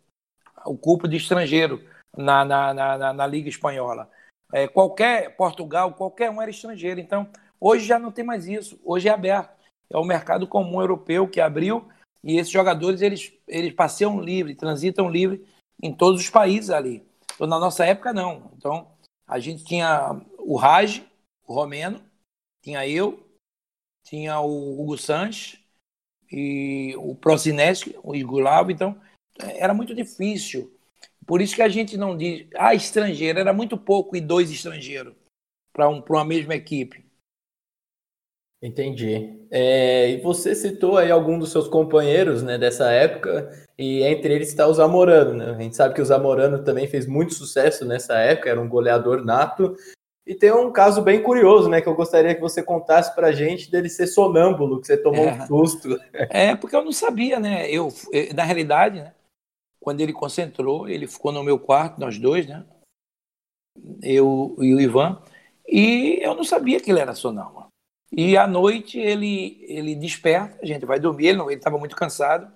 o 0.65 0.75
culpo 0.75 1.07
de 1.07 1.17
estrangeiro 1.17 1.87
na, 2.17 2.43
na, 2.43 2.73
na, 2.73 3.13
na 3.13 3.27
Liga 3.27 3.47
Espanhola. 3.47 4.09
É, 4.51 4.67
qualquer, 4.67 5.35
Portugal, 5.35 5.93
qualquer 5.93 6.31
um 6.31 6.41
era 6.41 6.49
estrangeiro. 6.49 6.99
Então, 6.99 7.29
hoje 7.59 7.85
já 7.85 7.99
não 7.99 8.11
tem 8.11 8.25
mais 8.25 8.47
isso. 8.47 8.79
Hoje 8.83 9.07
é 9.07 9.11
aberto. 9.11 9.55
É 9.87 9.97
o 9.99 10.03
mercado 10.03 10.47
comum 10.47 10.81
europeu 10.81 11.27
que 11.27 11.39
abriu 11.39 11.87
e 12.23 12.37
esses 12.37 12.51
jogadores, 12.51 13.01
eles, 13.01 13.31
eles 13.47 13.73
passeiam 13.73 14.19
livre, 14.19 14.55
transitam 14.55 15.09
livre 15.09 15.45
em 15.81 15.93
todos 15.93 16.21
os 16.21 16.29
países 16.29 16.69
ali. 16.69 17.03
Então, 17.33 17.47
na 17.47 17.59
nossa 17.59 17.85
época, 17.85 18.11
não. 18.11 18.51
Então, 18.57 18.91
a 19.25 19.39
gente 19.39 19.63
tinha 19.63 20.21
o 20.37 20.55
Raj, 20.57 21.01
o 21.47 21.53
Romeno, 21.53 22.03
tinha 22.61 22.87
eu, 22.87 23.25
tinha 24.03 24.39
o 24.39 24.81
Hugo 24.81 24.97
Sanches 24.97 25.59
e 26.31 26.93
o 26.97 27.15
Procineschi, 27.15 27.95
o 28.03 28.15
Igulavo, 28.15 28.71
então 28.71 28.99
era 29.39 29.73
muito 29.73 29.95
difícil. 29.95 30.75
Por 31.25 31.41
isso 31.41 31.55
que 31.55 31.61
a 31.61 31.69
gente 31.69 31.95
não 31.95 32.17
diz, 32.17 32.47
ah, 32.55 32.73
estrangeiro, 32.73 33.39
era 33.39 33.53
muito 33.53 33.77
pouco 33.77 34.15
e 34.15 34.21
dois 34.21 34.51
estrangeiros 34.51 35.13
para 35.71 35.87
um, 35.87 36.03
uma 36.03 36.25
mesma 36.25 36.55
equipe. 36.55 37.05
Entendi. 38.61 39.39
É, 39.49 40.09
e 40.09 40.21
você 40.21 40.53
citou 40.53 40.97
aí 40.97 41.09
algum 41.09 41.39
dos 41.39 41.51
seus 41.51 41.67
companheiros 41.67 42.43
né, 42.43 42.57
dessa 42.57 42.91
época, 42.91 43.49
e 43.77 44.03
entre 44.03 44.33
eles 44.33 44.49
está 44.49 44.67
o 44.67 44.73
Zamorano. 44.73 45.33
Né? 45.33 45.51
A 45.51 45.61
gente 45.61 45.75
sabe 45.75 45.95
que 45.95 46.01
o 46.01 46.05
Zamorano 46.05 46.63
também 46.63 46.87
fez 46.87 47.05
muito 47.05 47.33
sucesso 47.33 47.85
nessa 47.85 48.17
época, 48.17 48.49
era 48.49 48.59
um 48.59 48.67
goleador 48.67 49.23
nato, 49.23 49.75
e 50.27 50.35
tem 50.35 50.51
um 50.51 50.71
caso 50.71 51.01
bem 51.01 51.23
curioso, 51.23 51.69
né, 51.69 51.81
que 51.81 51.87
eu 51.87 51.95
gostaria 51.95 52.35
que 52.35 52.41
você 52.41 52.61
contasse 52.61 53.15
pra 53.15 53.31
gente 53.31 53.71
dele 53.71 53.89
ser 53.89 54.05
sonâmbulo, 54.05 54.79
que 54.79 54.87
você 54.87 54.97
tomou 54.97 55.25
é. 55.25 55.33
um 55.33 55.47
susto. 55.47 55.99
É, 56.13 56.55
porque 56.55 56.75
eu 56.75 56.83
não 56.83 56.91
sabia, 56.91 57.39
né? 57.39 57.67
Eu, 57.71 57.87
na 58.35 58.43
realidade, 58.43 58.99
né, 58.99 59.13
quando 59.79 60.01
ele 60.01 60.13
concentrou, 60.13 60.87
ele 60.87 61.07
ficou 61.07 61.31
no 61.31 61.43
meu 61.43 61.57
quarto, 61.57 61.99
nós 61.99 62.19
dois, 62.19 62.45
né? 62.45 62.63
Eu 64.03 64.55
e 64.59 64.75
o 64.75 64.79
Ivan, 64.79 65.19
e 65.67 66.19
eu 66.21 66.35
não 66.35 66.43
sabia 66.43 66.79
que 66.79 66.91
ele 66.91 66.99
era 66.99 67.15
sonâmbulo. 67.15 67.58
E 68.11 68.37
à 68.37 68.47
noite 68.47 68.99
ele 68.99 69.63
ele 69.67 69.95
desperta, 69.95 70.59
a 70.61 70.65
gente 70.65 70.85
vai 70.85 70.99
dormir, 70.99 71.27
ele 71.27 71.53
estava 71.53 71.77
muito 71.77 71.95
cansado. 71.95 72.51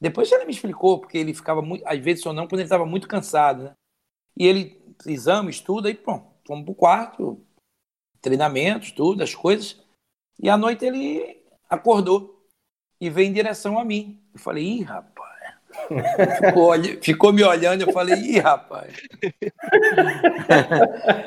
Depois 0.00 0.30
ele 0.30 0.44
me 0.44 0.52
explicou, 0.52 0.98
porque 0.98 1.18
ele 1.18 1.34
ficava 1.34 1.62
muito, 1.62 1.86
às 1.86 1.98
vezes 1.98 2.22
sonâmbulo 2.22 2.50
quando 2.50 2.60
ele 2.60 2.66
estava 2.66 2.86
muito 2.86 3.08
cansado, 3.08 3.64
né? 3.64 3.72
E 4.36 4.46
ele 4.46 4.82
exame, 5.06 5.50
estuda 5.50 5.88
e 5.88 5.94
pronto 5.94 6.34
fomos 6.46 6.64
pro 6.64 6.74
quarto, 6.74 7.40
treinamentos, 8.20 8.92
tudo, 8.92 9.22
as 9.22 9.34
coisas. 9.34 9.80
E 10.40 10.48
à 10.48 10.56
noite 10.56 10.84
ele 10.84 11.42
acordou 11.68 12.46
e 13.00 13.10
veio 13.10 13.28
em 13.28 13.32
direção 13.32 13.78
a 13.78 13.84
mim. 13.84 14.20
Eu 14.32 14.40
falei, 14.40 14.64
ih, 14.64 14.82
rapaz. 14.82 15.24
Ficou, 16.38 16.72
ficou, 17.02 17.32
me 17.32 17.42
olhando, 17.42 17.82
eu 17.82 17.92
falei, 17.92 18.14
ih, 18.14 18.38
rapaz. 18.38 18.94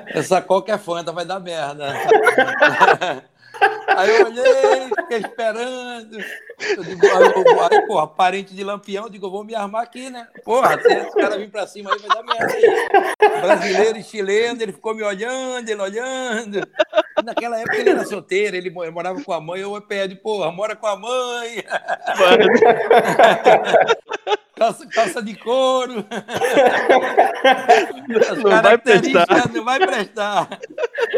Essa 0.07 0.41
qualquer 0.41 0.79
fanta 0.79 1.11
vai 1.11 1.25
dar 1.25 1.41
merda. 1.41 1.91
Aí 3.95 4.09
eu 4.09 4.25
olhei, 4.25 4.89
fiquei 4.95 5.17
esperando. 5.17 6.17
Eu 6.59 6.83
digo, 6.83 7.05
aí, 7.05 7.33
aí, 7.71 7.87
porra, 7.87 8.07
parente 8.07 8.53
de 8.53 8.63
lampião, 8.63 9.05
eu 9.05 9.09
digo, 9.09 9.25
eu 9.25 9.31
vou 9.31 9.43
me 9.43 9.55
armar 9.55 9.83
aqui, 9.83 10.09
né? 10.09 10.27
Porra, 10.43 10.79
se 10.79 10.87
esse 10.87 11.15
cara 11.15 11.37
vir 11.37 11.49
pra 11.49 11.65
cima 11.65 11.91
aí, 11.91 11.99
vai 11.99 12.09
dar 12.09 12.23
merda. 12.23 12.53
Aí. 12.53 13.41
Brasileiro 13.41 13.97
e 13.97 14.03
chileno, 14.03 14.61
ele 14.61 14.73
ficou 14.73 14.93
me 14.93 15.03
olhando, 15.03 15.67
ele 15.67 15.81
olhando. 15.81 16.67
Naquela 17.23 17.59
época 17.59 17.77
ele 17.77 17.89
era 17.89 18.05
solteiro, 18.05 18.55
ele 18.55 18.69
morava 18.69 19.21
com 19.23 19.33
a 19.33 19.41
mãe, 19.41 19.61
eu 19.61 19.81
pede, 19.81 20.15
porra, 20.15 20.51
mora 20.51 20.75
com 20.75 20.87
a 20.87 20.95
mãe. 20.95 21.63
calça, 24.55 24.87
calça 24.87 25.21
de 25.21 25.35
couro. 25.35 26.05
Não 28.43 28.61
vai 28.61 28.77
prestar. 28.77 29.27
Não 29.53 29.63
vai 29.63 29.79
prestar. 29.79 30.49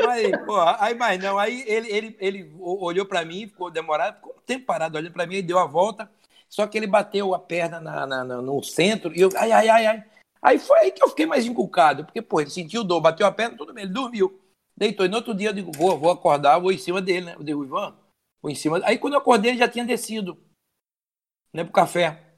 Aí, 0.08 0.32
porra, 0.46 0.78
aí, 0.80 0.94
mas 0.94 1.22
não, 1.22 1.38
aí 1.38 1.64
ele, 1.68 1.92
ele, 1.92 2.18
ele 2.20 2.56
olhou 2.60 3.06
para 3.06 3.26
mim, 3.26 3.48
ficou 3.48 3.72
demorado, 3.72 4.16
ficou 4.16 4.36
um 4.38 4.42
tempo 4.42 4.66
parado 4.66 4.98
olhando 4.98 5.14
para 5.14 5.26
mim, 5.26 5.36
e 5.38 5.42
deu 5.42 5.58
a 5.58 5.66
volta, 5.66 6.10
só 6.48 6.68
que 6.68 6.78
ele 6.78 6.88
bateu 6.88 7.34
a 7.34 7.40
perna 7.40 7.80
na, 7.80 8.06
na, 8.06 8.24
na, 8.24 8.42
no 8.42 8.62
centro, 8.64 9.16
e 9.16 9.22
eu, 9.22 9.30
ai, 9.36 9.52
ai, 9.52 9.70
ai, 9.70 9.86
ai. 9.86 10.06
Aí 10.42 10.60
foi 10.60 10.80
aí 10.80 10.92
que 10.92 11.04
eu 11.04 11.10
fiquei 11.10 11.26
mais 11.26 11.46
inculcado, 11.46 12.06
porque, 12.06 12.22
pô, 12.22 12.40
ele 12.40 12.50
sentiu 12.50 12.84
dor, 12.84 13.02
bateu 13.02 13.28
a 13.28 13.32
perna, 13.32 13.58
tudo 13.58 13.74
bem, 13.74 13.84
ele 13.84 13.94
dormiu. 13.94 14.40
Deitou, 14.76 15.06
e 15.06 15.10
no 15.10 15.18
outro 15.18 15.34
dia 15.34 15.50
eu 15.50 15.54
digo, 15.54 15.72
vou, 15.74 16.00
vou 16.00 16.10
acordar, 16.10 16.58
vou 16.60 16.72
em 16.72 16.78
cima 16.78 17.02
dele, 17.02 17.26
né? 17.26 17.36
Eu 17.36 17.44
digo, 17.44 17.66
Ivan, 17.66 17.94
vou 18.42 18.50
em 18.50 18.56
cima. 18.56 18.80
Aí 18.86 18.98
quando 18.98 19.14
eu 19.14 19.20
acordei, 19.20 19.52
ele 19.52 19.60
já 19.60 19.68
tinha 19.68 19.84
descido, 19.84 20.38
né, 21.54 21.66
pro 21.66 21.74
café. 21.74 22.29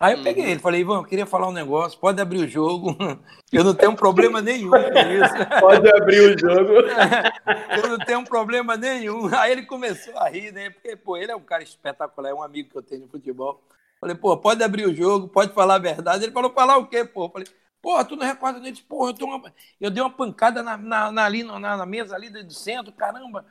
Aí 0.00 0.14
eu 0.14 0.22
peguei 0.22 0.44
uhum. 0.44 0.50
ele, 0.52 0.60
falei, 0.60 0.80
Ivan, 0.80 0.96
eu 0.96 1.04
queria 1.04 1.26
falar 1.26 1.46
um 1.46 1.52
negócio, 1.52 2.00
pode 2.00 2.18
abrir 2.22 2.38
o 2.38 2.48
jogo, 2.48 2.96
eu 3.52 3.62
não 3.62 3.74
tenho 3.74 3.94
problema 3.94 4.40
nenhum 4.40 4.70
com 4.70 4.78
isso. 4.78 5.34
Pode 5.60 5.86
abrir 5.94 6.20
o 6.20 6.38
jogo. 6.38 6.72
eu 7.76 7.88
não 7.90 7.98
tenho 7.98 8.24
problema 8.24 8.78
nenhum. 8.78 9.28
Aí 9.36 9.52
ele 9.52 9.66
começou 9.66 10.16
a 10.16 10.30
rir, 10.30 10.52
né? 10.52 10.70
Porque, 10.70 10.96
pô, 10.96 11.18
ele 11.18 11.30
é 11.30 11.36
um 11.36 11.42
cara 11.42 11.62
espetacular, 11.62 12.30
é 12.30 12.34
um 12.34 12.42
amigo 12.42 12.70
que 12.70 12.78
eu 12.78 12.82
tenho 12.82 13.02
de 13.02 13.10
futebol. 13.10 13.62
Falei, 14.00 14.16
pô, 14.16 14.34
pode 14.38 14.64
abrir 14.64 14.86
o 14.86 14.94
jogo, 14.94 15.28
pode 15.28 15.52
falar 15.52 15.74
a 15.74 15.78
verdade. 15.78 16.24
Ele 16.24 16.32
falou, 16.32 16.50
falar 16.50 16.78
o 16.78 16.86
quê, 16.86 17.04
pô? 17.04 17.28
Falei, 17.28 17.46
pô, 17.82 18.02
tu 18.02 18.16
não 18.16 18.26
recorda 18.26 18.58
dele? 18.58 18.80
Pô, 18.88 19.08
eu, 19.08 19.14
tô 19.14 19.26
uma... 19.26 19.52
eu 19.78 19.90
dei 19.90 20.02
uma 20.02 20.08
pancada 20.08 20.62
na, 20.62 20.78
na, 20.78 21.12
na 21.12 21.24
ali, 21.26 21.42
na, 21.42 21.58
na, 21.58 21.84
mesa 21.84 22.14
ali 22.14 22.30
do 22.30 22.54
centro, 22.54 22.90
caramba. 22.90 23.44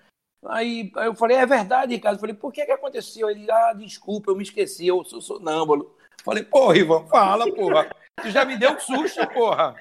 Aí, 0.47 0.91
aí 0.95 1.05
eu 1.05 1.13
falei, 1.13 1.37
é 1.37 1.45
verdade, 1.45 1.93
Ricardo. 1.93 2.15
Eu 2.15 2.21
falei, 2.21 2.35
por 2.35 2.51
que 2.51 2.65
que 2.65 2.71
aconteceu? 2.71 3.29
Ele, 3.29 3.45
ah, 3.51 3.73
desculpa, 3.73 4.31
eu 4.31 4.35
me 4.35 4.41
esqueci, 4.41 4.87
eu 4.87 5.05
sou 5.05 5.21
sonâmbulo. 5.21 5.98
Falei, 6.23 6.43
porra, 6.43 6.77
Ivan, 6.77 7.05
fala, 7.07 7.51
porra. 7.53 7.89
Tu 8.21 8.29
já 8.31 8.45
me 8.45 8.57
deu 8.57 8.71
um 8.71 8.79
susto, 8.79 9.25
porra. 9.27 9.75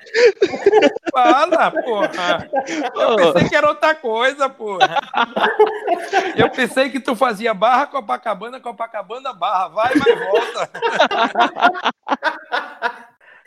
Fala, 1.13 1.71
porra. 1.71 2.49
Eu 2.95 3.17
pensei 3.17 3.49
que 3.49 3.57
era 3.57 3.69
outra 3.69 3.95
coisa, 3.95 4.49
porra. 4.49 5.01
Eu 6.37 6.51
pensei 6.51 6.91
que 6.91 7.01
tu 7.01 7.17
fazia 7.17 7.53
barra 7.53 7.89
Copacabana, 7.89 8.61
Copacabana, 8.61 9.33
barra. 9.33 9.69
Vai, 9.69 9.93
mas 9.95 10.19
volta. 10.19 10.71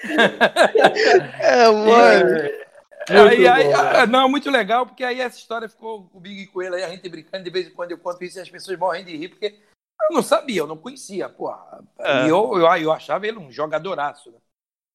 É, 1.40 1.68
mano. 1.68 2.50
Aí, 3.10 3.48
aí, 3.48 3.74
ah, 3.74 4.06
não, 4.06 4.30
muito 4.30 4.50
legal, 4.50 4.86
porque 4.86 5.04
aí 5.04 5.22
essa 5.22 5.38
história 5.38 5.70
ficou 5.70 6.06
comigo 6.06 6.42
e 6.42 6.48
com 6.48 6.62
ele, 6.62 6.76
aí 6.76 6.84
a 6.84 6.90
gente 6.90 7.08
brincando, 7.10 7.44
de 7.44 7.50
vez 7.50 7.68
em 7.68 7.72
quando 7.72 7.92
eu 7.92 7.98
conto 7.98 8.24
isso 8.24 8.40
e 8.40 8.42
as 8.42 8.50
pessoas 8.50 8.78
morrem 8.78 9.04
de 9.04 9.16
rir, 9.16 9.30
porque 9.30 9.56
eu 10.10 10.16
não 10.16 10.24
sabia, 10.24 10.62
eu 10.62 10.68
não 10.68 10.78
conhecia, 10.78 11.30
pô. 11.30 11.54
É. 12.00 12.26
E 12.26 12.30
eu, 12.30 12.58
eu, 12.58 12.76
eu, 12.78 12.92
achava 12.92 13.28
ele 13.28 13.38
um 13.38 13.52
jogadoraço, 13.52 14.32
né? 14.32 14.38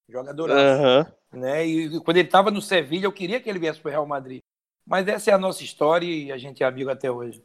Jogadoraço. 0.08 0.82
Uhum. 0.82 1.40
Né? 1.40 1.66
E 1.66 2.00
quando 2.00 2.16
ele 2.16 2.28
estava 2.28 2.50
no 2.50 2.62
Sevilha, 2.62 3.06
eu 3.06 3.12
queria 3.12 3.40
que 3.40 3.48
ele 3.48 3.58
viesse 3.58 3.80
para 3.80 3.88
o 3.88 3.92
Real 3.92 4.06
Madrid. 4.06 4.40
Mas 4.86 5.08
essa 5.08 5.30
é 5.30 5.34
a 5.34 5.38
nossa 5.38 5.64
história 5.64 6.06
e 6.06 6.30
a 6.30 6.38
gente 6.38 6.62
é 6.62 6.66
amigo 6.66 6.90
até 6.90 7.10
hoje. 7.10 7.44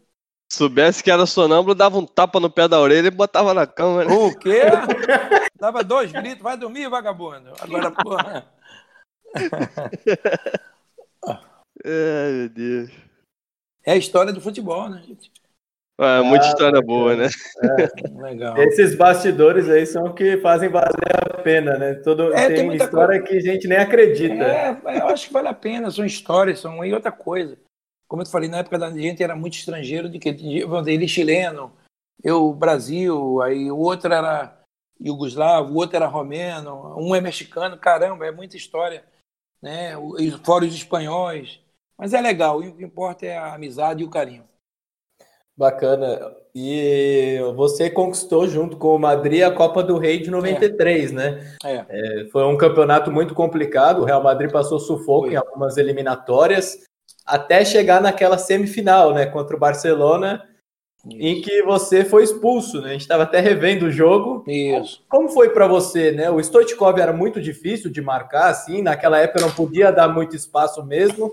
Soubesse 0.52 1.04
que 1.04 1.10
era 1.10 1.26
sonâmbulo, 1.26 1.74
dava 1.74 1.98
um 1.98 2.06
tapa 2.06 2.40
no 2.40 2.50
pé 2.50 2.68
da 2.68 2.80
orelha 2.80 3.08
e 3.08 3.12
botava 3.12 3.54
na 3.54 3.66
cama, 3.66 4.04
né? 4.04 4.14
O 4.14 4.38
quê? 4.38 4.62
dava 5.58 5.84
dois 5.84 6.12
gritos, 6.12 6.44
vai 6.44 6.58
dormir, 6.58 6.90
vagabundo. 6.90 7.54
Agora, 7.60 7.90
porra. 7.90 8.52
Ai, 11.86 12.32
meu 12.32 12.50
Deus. 12.50 12.92
É 13.84 13.94
a 13.94 13.98
história 13.98 14.34
do 14.34 14.42
futebol, 14.42 14.90
né, 14.90 15.02
gente? 15.08 15.32
Ah, 16.04 16.24
muita 16.24 16.46
ah, 16.46 16.50
história 16.50 16.82
boa, 16.82 17.16
né? 17.16 17.28
É. 17.62 18.10
Legal. 18.24 18.58
Esses 18.58 18.96
bastidores 18.96 19.70
aí 19.70 19.86
são 19.86 20.06
o 20.06 20.14
que 20.16 20.36
fazem 20.38 20.68
valer 20.68 20.90
a 21.16 21.38
pena, 21.38 21.78
né? 21.78 21.94
Todo, 21.94 22.34
é, 22.34 22.48
tem, 22.48 22.70
tem 22.70 22.76
história 22.76 23.20
coisa... 23.20 23.24
que 23.24 23.38
a 23.38 23.54
gente 23.54 23.68
nem 23.68 23.78
acredita. 23.78 24.44
É, 24.44 25.00
eu 25.00 25.08
acho 25.10 25.28
que 25.28 25.34
vale 25.34 25.50
a 25.50 25.54
pena, 25.54 25.92
são 25.92 26.04
histórias, 26.04 26.60
são 26.60 26.84
e 26.84 26.92
outra 26.92 27.12
coisa. 27.12 27.56
Como 28.08 28.24
eu 28.24 28.26
falei, 28.26 28.50
na 28.50 28.58
época 28.58 28.80
da 28.80 28.90
gente 28.90 29.22
era 29.22 29.36
muito 29.36 29.54
estrangeiro, 29.54 30.10
de 30.10 30.18
que 30.18 30.30
ele 30.30 31.08
chileno, 31.08 31.72
eu 32.24 32.52
Brasil, 32.52 33.40
aí 33.44 33.72
o 33.72 33.78
outro 33.78 34.12
era 34.12 34.60
iugoslavo, 35.00 35.72
o 35.72 35.78
outro 35.78 35.98
era 35.98 36.08
romeno, 36.08 36.96
um 36.98 37.16
é 37.16 37.22
mexicano, 37.22 37.78
caramba, 37.78 38.26
é 38.26 38.32
muita 38.32 38.58
história, 38.58 39.04
né? 39.62 39.94
Fora 40.44 40.66
os 40.66 40.74
espanhóis. 40.74 41.60
Mas 41.96 42.12
é 42.12 42.22
legal, 42.22 42.58
o 42.58 42.76
que 42.76 42.84
importa 42.84 43.28
é 43.28 43.38
a 43.38 43.54
amizade 43.54 44.02
e 44.02 44.06
o 44.06 44.10
carinho. 44.10 44.50
Bacana. 45.58 46.36
E 46.54 47.40
você 47.56 47.90
conquistou 47.90 48.48
junto 48.48 48.76
com 48.76 48.96
o 48.96 49.00
Madrid 49.00 49.42
a 49.42 49.52
Copa 49.52 49.82
do 49.82 49.98
Rei 49.98 50.20
de 50.20 50.30
93, 50.30 51.12
é. 51.12 51.14
né? 51.14 51.56
É. 51.64 51.86
É, 51.90 52.26
foi 52.26 52.44
um 52.44 52.58
campeonato 52.58 53.12
muito 53.12 53.34
complicado. 53.34 54.02
O 54.02 54.06
Real 54.06 54.22
Madrid 54.22 54.52
passou 54.52 54.80
sufoco 54.80 55.28
foi. 55.28 55.34
em 55.34 55.38
algumas 55.38 55.78
eliminatórias, 55.78 56.80
até 57.26 57.64
chegar 57.64 58.02
naquela 58.02 58.38
semifinal, 58.38 59.14
né? 59.14 59.26
Contra 59.26 59.56
o 59.56 59.60
Barcelona, 59.60 60.44
Isso. 61.06 61.18
em 61.20 61.42
que 61.42 61.64
você 61.64 62.04
foi 62.04 62.24
expulso, 62.24 62.82
né? 62.82 62.90
A 62.90 62.94
gente 62.94 63.02
estava 63.02 63.24
até 63.24 63.40
revendo 63.40 63.86
o 63.86 63.92
jogo. 63.92 64.44
Isso. 64.46 65.02
Como 65.08 65.30
foi 65.30 65.50
para 65.52 65.68
você, 65.68 66.12
né? 66.12 66.30
O 66.30 66.40
Stoichkov 66.42 67.00
era 67.00 67.14
muito 67.14 67.40
difícil 67.40 67.90
de 67.90 68.02
marcar, 68.02 68.50
assim. 68.50 68.82
Naquela 68.82 69.20
época 69.20 69.40
não 69.40 69.52
podia 69.52 69.90
dar 69.90 70.10
muito 70.10 70.36
espaço 70.36 70.84
mesmo. 70.84 71.32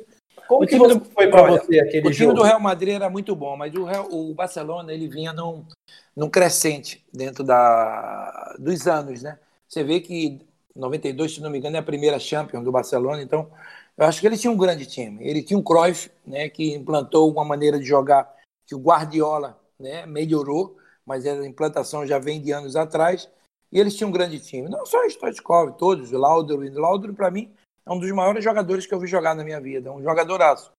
Como 0.49 0.65
o 0.65 0.67
que 0.67 0.79
do, 0.79 1.01
foi 1.01 1.29
para 1.29 1.43
você 1.43 1.79
aquele 1.79 2.09
o 2.09 2.13
jogo? 2.13 2.33
Time 2.33 2.35
do 2.35 2.43
Real 2.43 2.59
Madrid 2.59 2.95
era 2.95 3.11
muito 3.11 3.37
bom, 3.37 3.55
mas 3.55 3.75
o, 3.75 3.85
Real, 3.85 4.09
o 4.11 4.33
Barcelona 4.33 4.95
ele 4.95 5.07
vinha 5.07 5.31
num, 5.31 5.63
num 6.17 6.31
crescente 6.31 7.05
dentro 7.13 7.45
da, 7.45 8.57
dos 8.59 8.89
anos, 8.89 9.23
né? 9.23 9.39
Você 9.69 9.85
vê 9.85 10.01
que 10.01 10.41
92, 10.75 11.35
se 11.35 11.43
não 11.43 11.51
me 11.51 11.59
engano, 11.59 11.77
é 11.77 11.81
a 11.81 11.83
primeira 11.83 12.19
Champions 12.19 12.65
do 12.65 12.73
Barcelona, 12.73 13.21
então 13.21 13.51
eu 13.99 14.07
acho 14.07 14.21
que 14.21 14.27
ele 14.27 14.39
tinha 14.39 14.51
um 14.51 14.57
grande 14.57 14.87
time. 14.87 15.19
Ele 15.21 15.43
tinha 15.43 15.59
um 15.59 15.63
Cruyff, 15.63 16.11
né, 16.27 16.49
que 16.49 16.73
implantou 16.73 17.31
uma 17.31 17.45
maneira 17.45 17.79
de 17.79 17.85
jogar 17.85 18.33
que 18.67 18.75
o 18.75 18.79
Guardiola, 18.79 19.61
né, 19.79 20.07
melhorou, 20.07 20.77
mas 21.05 21.27
a 21.27 21.47
implantação 21.47 22.07
já 22.07 22.19
vem 22.19 22.41
de 22.41 22.53
anos 22.53 22.75
atrás. 22.75 23.29
E 23.71 23.79
eles 23.79 23.95
tinham 23.95 24.09
um 24.09 24.13
grande 24.13 24.41
time. 24.41 24.69
Não 24.69 24.87
só 24.87 25.05
o 25.05 25.11
Stoichkov, 25.11 25.77
todos, 25.77 26.11
o 26.13 26.19
Laudrup. 26.19 26.65
O 26.65 26.81
Laudrup, 26.81 27.17
para 27.17 27.31
mim, 27.31 27.51
é 27.89 27.93
um 27.93 27.99
dos 27.99 28.11
maiores 28.11 28.45
jogadores 28.45 28.87
que 28.87 28.95
eu 28.95 29.01
vi 29.01 29.07
jogar 29.07 29.35
na 29.35 29.43
minha 29.43 29.61
vida, 29.61 29.91
um 29.91 30.03
jogadoraço 30.03 30.71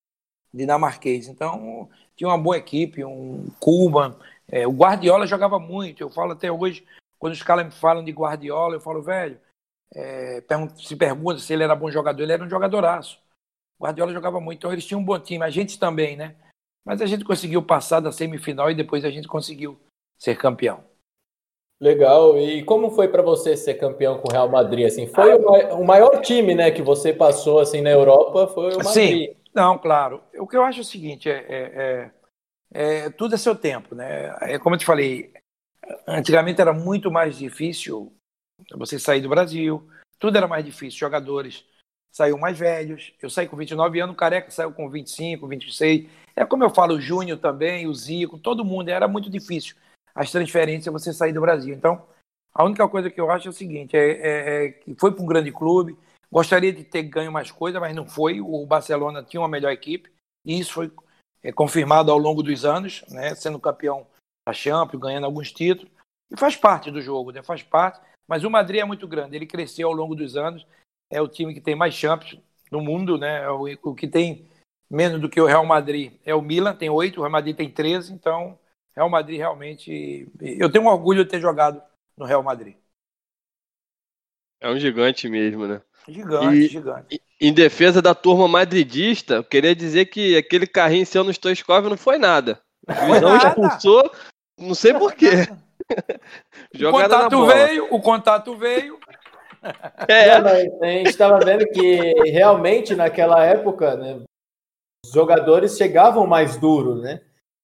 dinamarquês. 0.54 1.28
Então, 1.28 1.90
tinha 2.16 2.28
uma 2.28 2.38
boa 2.38 2.58
equipe, 2.58 3.04
um 3.04 3.48
Cuba. 3.60 4.20
É, 4.48 4.68
o 4.68 4.72
Guardiola 4.72 5.26
jogava 5.26 5.60
muito. 5.60 6.02
Eu 6.02 6.10
falo 6.10 6.34
até 6.34 6.52
hoje, 6.52 6.86
quando 7.18 7.34
os 7.34 7.44
caras 7.44 7.66
me 7.66 7.72
falam 7.72 8.04
de 8.04 8.12
Guardiola, 8.12 8.76
eu 8.76 8.80
falo, 8.80 9.02
velho, 9.02 9.40
é, 9.94 10.44
se 10.78 10.96
pergunta 10.96 11.40
se 11.40 11.54
ele 11.54 11.64
era 11.64 11.76
bom 11.76 11.90
jogador, 11.90 12.22
ele 12.22 12.34
era 12.34 12.44
um 12.44 12.50
jogadoraço. 12.50 13.20
O 13.80 13.86
Guardiola 13.86 14.14
jogava 14.14 14.40
muito, 14.40 14.60
então 14.60 14.72
eles 14.72 14.86
tinham 14.86 15.02
um 15.02 15.06
bom 15.06 15.20
time, 15.20 15.44
a 15.44 15.50
gente 15.50 15.80
também, 15.80 16.16
né? 16.16 16.36
Mas 16.86 17.02
a 17.02 17.06
gente 17.06 17.24
conseguiu 17.24 17.64
passar 17.64 18.00
da 18.00 18.12
semifinal 18.12 18.70
e 18.70 18.76
depois 18.76 19.06
a 19.06 19.10
gente 19.10 19.28
conseguiu 19.28 19.80
ser 20.20 20.38
campeão. 20.38 20.84
Legal. 21.80 22.38
E 22.38 22.62
como 22.64 22.92
foi 22.92 23.08
para 23.08 23.22
você 23.22 23.56
ser 23.56 23.76
campeão 23.76 24.20
com 24.20 24.28
o 24.28 24.32
Real 24.32 24.50
Madrid? 24.50 24.86
Assim, 24.86 25.08
foi 25.08 25.34
o, 25.36 25.84
maior 25.84 26.20
time, 26.22 26.54
né, 26.54 26.72
que 26.72 26.82
você 26.82 27.14
passou 27.14 27.60
assim 27.60 27.82
na 27.82 27.90
Europa, 27.90 28.48
foi 28.48 28.74
o 28.74 28.78
Madrid. 28.78 28.94
Sim. 28.94 29.36
Não, 29.54 29.78
claro. 29.78 30.22
O 30.38 30.46
que 30.46 30.58
eu 30.58 30.64
acho 30.64 30.80
é 30.80 30.82
o 30.82 30.86
seguinte, 30.86 31.30
é, 31.30 31.46
é, 31.50 32.12
é, 32.74 32.98
é 33.06 33.10
tudo 33.10 33.36
é 33.36 33.38
seu 33.38 33.56
tempo, 33.56 33.96
né? 33.96 34.36
É 34.42 34.60
como 34.60 34.76
eu 34.76 34.80
te 34.80 34.86
falei, 34.86 35.32
antigamente 36.06 36.62
era 36.62 36.74
muito 36.74 37.10
mais 37.10 37.38
difícil 37.38 38.14
você 38.76 39.00
sair 39.00 39.22
do 39.22 39.30
Brasil, 39.30 39.88
tudo 40.20 40.38
era 40.38 40.48
mais 40.48 40.66
difícil. 40.66 41.00
Jogadores 41.00 41.66
saíram 42.12 42.38
mais 42.38 42.60
velhos. 42.60 43.14
Eu 43.22 43.30
saí 43.30 43.48
com 43.48 43.56
29 43.56 44.02
anos, 44.02 44.14
o 44.14 44.18
Careca 44.18 44.52
saiu 44.52 44.74
com 44.74 44.90
25, 44.90 45.48
26. 45.48 46.10
É 46.36 46.46
como 46.46 46.64
eu 46.64 46.70
falo, 46.70 46.96
o 46.96 47.02
Júnior 47.02 47.40
também, 47.40 47.88
o 47.88 47.94
Zico, 47.94 48.38
todo 48.38 48.66
mundo. 48.66 48.90
Era 48.90 49.08
muito 49.08 49.30
difícil 49.30 49.76
as 50.20 50.30
transferências 50.30 50.92
você 50.92 51.14
sair 51.14 51.32
do 51.32 51.40
Brasil. 51.40 51.74
Então, 51.74 52.06
a 52.54 52.66
única 52.66 52.86
coisa 52.90 53.10
que 53.10 53.22
eu 53.22 53.32
acho 53.32 53.48
é 53.48 53.52
o 53.52 53.54
seguinte: 53.54 53.96
é, 53.96 54.10
é, 54.10 54.66
é 54.66 54.70
que 54.72 54.94
foi 54.96 55.14
para 55.14 55.24
um 55.24 55.26
grande 55.26 55.50
clube, 55.50 55.98
gostaria 56.30 56.74
de 56.74 56.84
ter 56.84 57.04
ganho 57.04 57.32
mais 57.32 57.50
coisa, 57.52 57.80
mas 57.80 57.96
não 57.96 58.06
foi. 58.06 58.42
O 58.42 58.66
Barcelona 58.66 59.24
tinha 59.24 59.40
uma 59.40 59.48
melhor 59.48 59.72
equipe, 59.72 60.12
e 60.46 60.60
isso 60.60 60.74
foi 60.74 60.92
é, 61.42 61.54
confirmado 61.54 62.12
ao 62.12 62.18
longo 62.18 62.44
dos 62.44 62.66
anos, 62.66 63.06
né, 63.10 63.34
sendo 63.34 63.58
campeão 63.60 64.06
da 64.46 64.52
Champions, 64.52 65.02
ganhando 65.02 65.26
alguns 65.26 65.54
títulos. 65.54 65.90
E 66.30 66.38
faz 66.38 66.58
parte 66.58 66.92
do 66.92 67.02
jogo, 67.02 67.32
né, 67.32 67.42
faz 67.42 67.64
parte. 67.64 68.02
Mas 68.28 68.44
o 68.44 68.50
Madrid 68.50 68.82
é 68.82 68.86
muito 68.86 69.08
grande, 69.08 69.38
ele 69.38 69.48
cresceu 69.48 69.88
ao 69.88 69.94
longo 69.94 70.16
dos 70.16 70.36
anos, 70.36 70.68
é 71.10 71.22
o 71.22 71.30
time 71.30 71.54
que 71.54 71.62
tem 71.62 71.76
mais 71.76 71.94
Champions 71.94 72.42
no 72.70 72.82
mundo, 72.82 73.18
né, 73.18 73.42
é 73.42 73.50
o, 73.50 73.64
o 73.84 73.96
que 73.96 74.08
tem 74.08 74.46
menos 74.92 75.22
do 75.22 75.30
que 75.30 75.40
o 75.40 75.46
Real 75.46 75.66
Madrid 75.66 76.12
é 76.26 76.36
o 76.36 76.42
Milan, 76.42 76.76
tem 76.76 76.90
oito, 76.90 77.18
o 77.18 77.22
Real 77.22 77.32
Madrid 77.32 77.56
tem 77.56 77.72
13, 77.72 78.12
então 78.12 78.60
Real 79.00 79.10
Madrid 79.10 79.38
realmente. 79.38 80.28
Eu 80.42 80.70
tenho 80.70 80.84
um 80.84 80.90
orgulho 80.90 81.24
de 81.24 81.30
ter 81.30 81.40
jogado 81.40 81.82
no 82.18 82.26
Real 82.26 82.44
Madrid. 82.44 82.76
É 84.60 84.70
um 84.70 84.78
gigante 84.78 85.30
mesmo, 85.30 85.66
né? 85.66 85.82
Gigante, 86.06 86.58
e, 86.58 86.68
gigante. 86.68 87.22
Em 87.40 87.54
defesa 87.54 88.02
da 88.02 88.14
turma 88.14 88.46
madridista, 88.46 89.36
eu 89.36 89.44
queria 89.44 89.74
dizer 89.74 90.08
que 90.08 90.36
aquele 90.36 90.68
carrinho 90.68 91.06
seu 91.06 91.24
no 91.24 91.32
Stoichkov 91.32 91.88
não 91.88 91.96
foi 91.96 92.18
nada. 92.18 92.62
O 92.86 93.22
não 93.22 93.38
expulsou, 93.38 94.12
não 94.60 94.76
sei 94.76 94.94
porquê. 94.94 95.48
o 96.76 96.92
contato 96.92 97.46
veio, 97.46 97.88
o 97.90 98.02
contato 98.02 98.58
veio, 98.58 99.00
É. 100.10 100.42
Não, 100.42 100.52
a 100.52 100.92
gente 100.92 101.10
estava 101.10 101.40
vendo 101.40 101.66
que 101.68 102.14
realmente 102.30 102.96
naquela 102.96 103.44
época, 103.46 103.96
né, 103.96 104.20
os 105.06 105.12
jogadores 105.14 105.78
chegavam 105.78 106.28
mais 106.28 106.58
duro, 106.58 106.96
né? 106.96 107.22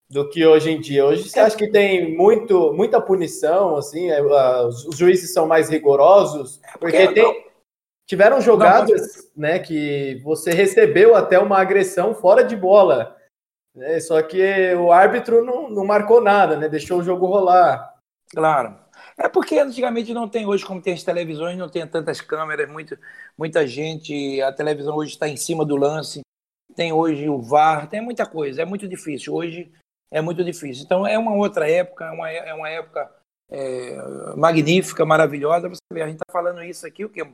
Do 0.10 0.30
que 0.30 0.46
hoje 0.46 0.70
em 0.70 0.80
dia. 0.80 1.06
Hoje 1.06 1.28
você 1.28 1.40
acha 1.40 1.58
que 1.58 1.68
tem 1.68 2.16
muito, 2.16 2.72
muita 2.74 3.02
punição, 3.02 3.76
assim, 3.76 4.12
é, 4.12 4.22
os 4.22 4.96
juízes 4.96 5.34
são 5.34 5.48
mais 5.48 5.68
rigorosos? 5.68 6.62
Porque 6.80 7.08
tem, 7.08 7.46
tiveram 8.06 8.40
jogadas 8.40 9.32
né, 9.36 9.58
que 9.58 10.22
você 10.24 10.52
recebeu 10.52 11.16
até 11.16 11.40
uma 11.40 11.60
agressão 11.60 12.14
fora 12.14 12.44
de 12.44 12.56
bola. 12.56 13.16
Né? 13.74 14.00
Só 14.00 14.22
que 14.22 14.74
o 14.76 14.92
árbitro 14.92 15.44
não, 15.44 15.70
não 15.70 15.86
marcou 15.86 16.22
nada, 16.22 16.56
né? 16.56 16.70
Deixou 16.70 17.00
o 17.00 17.04
jogo 17.04 17.26
rolar. 17.26 17.94
Claro. 18.30 18.78
É 19.18 19.28
porque 19.28 19.58
antigamente 19.58 20.14
não 20.14 20.28
tem 20.28 20.46
hoje, 20.46 20.66
como 20.66 20.82
tem 20.82 20.94
as 20.94 21.04
televisões, 21.04 21.58
não 21.58 21.70
tem 21.70 21.86
tantas 21.88 22.22
câmeras, 22.22 22.70
muito, 22.70 22.98
muita 23.38 23.66
gente, 23.68 24.42
a 24.42 24.52
televisão 24.52 24.96
hoje 24.96 25.12
está 25.12 25.28
em 25.28 25.38
cima 25.38 25.66
do 25.66 25.76
lance, 25.76 26.22
tem 26.76 26.92
hoje 26.92 27.30
o 27.30 27.42
VAR, 27.42 27.90
tem 27.90 28.02
muita 28.02 28.26
coisa, 28.26 28.62
é 28.62 28.66
muito 28.66 28.88
difícil. 28.88 29.34
Hoje 29.34 29.72
é 30.12 30.22
muito 30.22 30.44
difícil. 30.44 30.84
Então 30.84 31.06
é 31.06 31.18
uma 31.18 31.34
outra 31.36 31.70
época, 31.70 32.06
é 32.06 32.12
uma, 32.12 32.30
é 32.30 32.54
uma 32.54 32.70
época 32.70 33.12
é, 33.50 33.98
magnífica, 34.36 35.06
maravilhosa. 35.06 35.70
Você 35.70 35.80
vê, 35.92 36.02
a 36.02 36.08
gente 36.08 36.16
está 36.16 36.32
falando 36.32 36.64
isso 36.64 36.86
aqui, 36.86 37.06
o 37.06 37.10
que? 37.10 37.26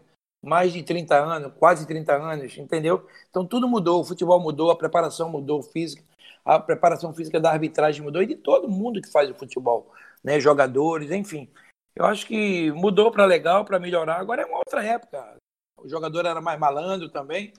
Mais 0.43 0.73
de 0.73 0.81
30 0.81 1.15
anos, 1.15 1.53
quase 1.59 1.85
30 1.85 2.13
anos, 2.15 2.57
entendeu? 2.57 3.07
Então 3.29 3.45
tudo 3.45 3.67
mudou, 3.67 4.01
o 4.01 4.03
futebol 4.03 4.39
mudou, 4.39 4.71
a 4.71 4.75
preparação 4.75 5.29
mudou, 5.29 5.61
física, 5.61 6.03
a 6.43 6.59
preparação 6.59 7.13
física 7.13 7.39
da 7.39 7.51
arbitragem 7.51 8.01
mudou 8.01 8.23
e 8.23 8.27
de 8.27 8.35
todo 8.35 8.67
mundo 8.67 9.01
que 9.01 9.11
faz 9.11 9.29
o 9.29 9.35
futebol, 9.35 9.91
né? 10.23 10.39
Jogadores, 10.39 11.11
enfim. 11.11 11.47
Eu 11.95 12.05
acho 12.05 12.25
que 12.25 12.71
mudou 12.71 13.11
para 13.11 13.25
legal, 13.25 13.65
para 13.65 13.79
melhorar. 13.79 14.19
Agora 14.19 14.41
é 14.41 14.45
uma 14.45 14.57
outra 14.57 14.83
época. 14.83 15.35
O 15.77 15.87
jogador 15.87 16.25
era 16.25 16.41
mais 16.41 16.59
malandro 16.59 17.09
também, 17.09 17.53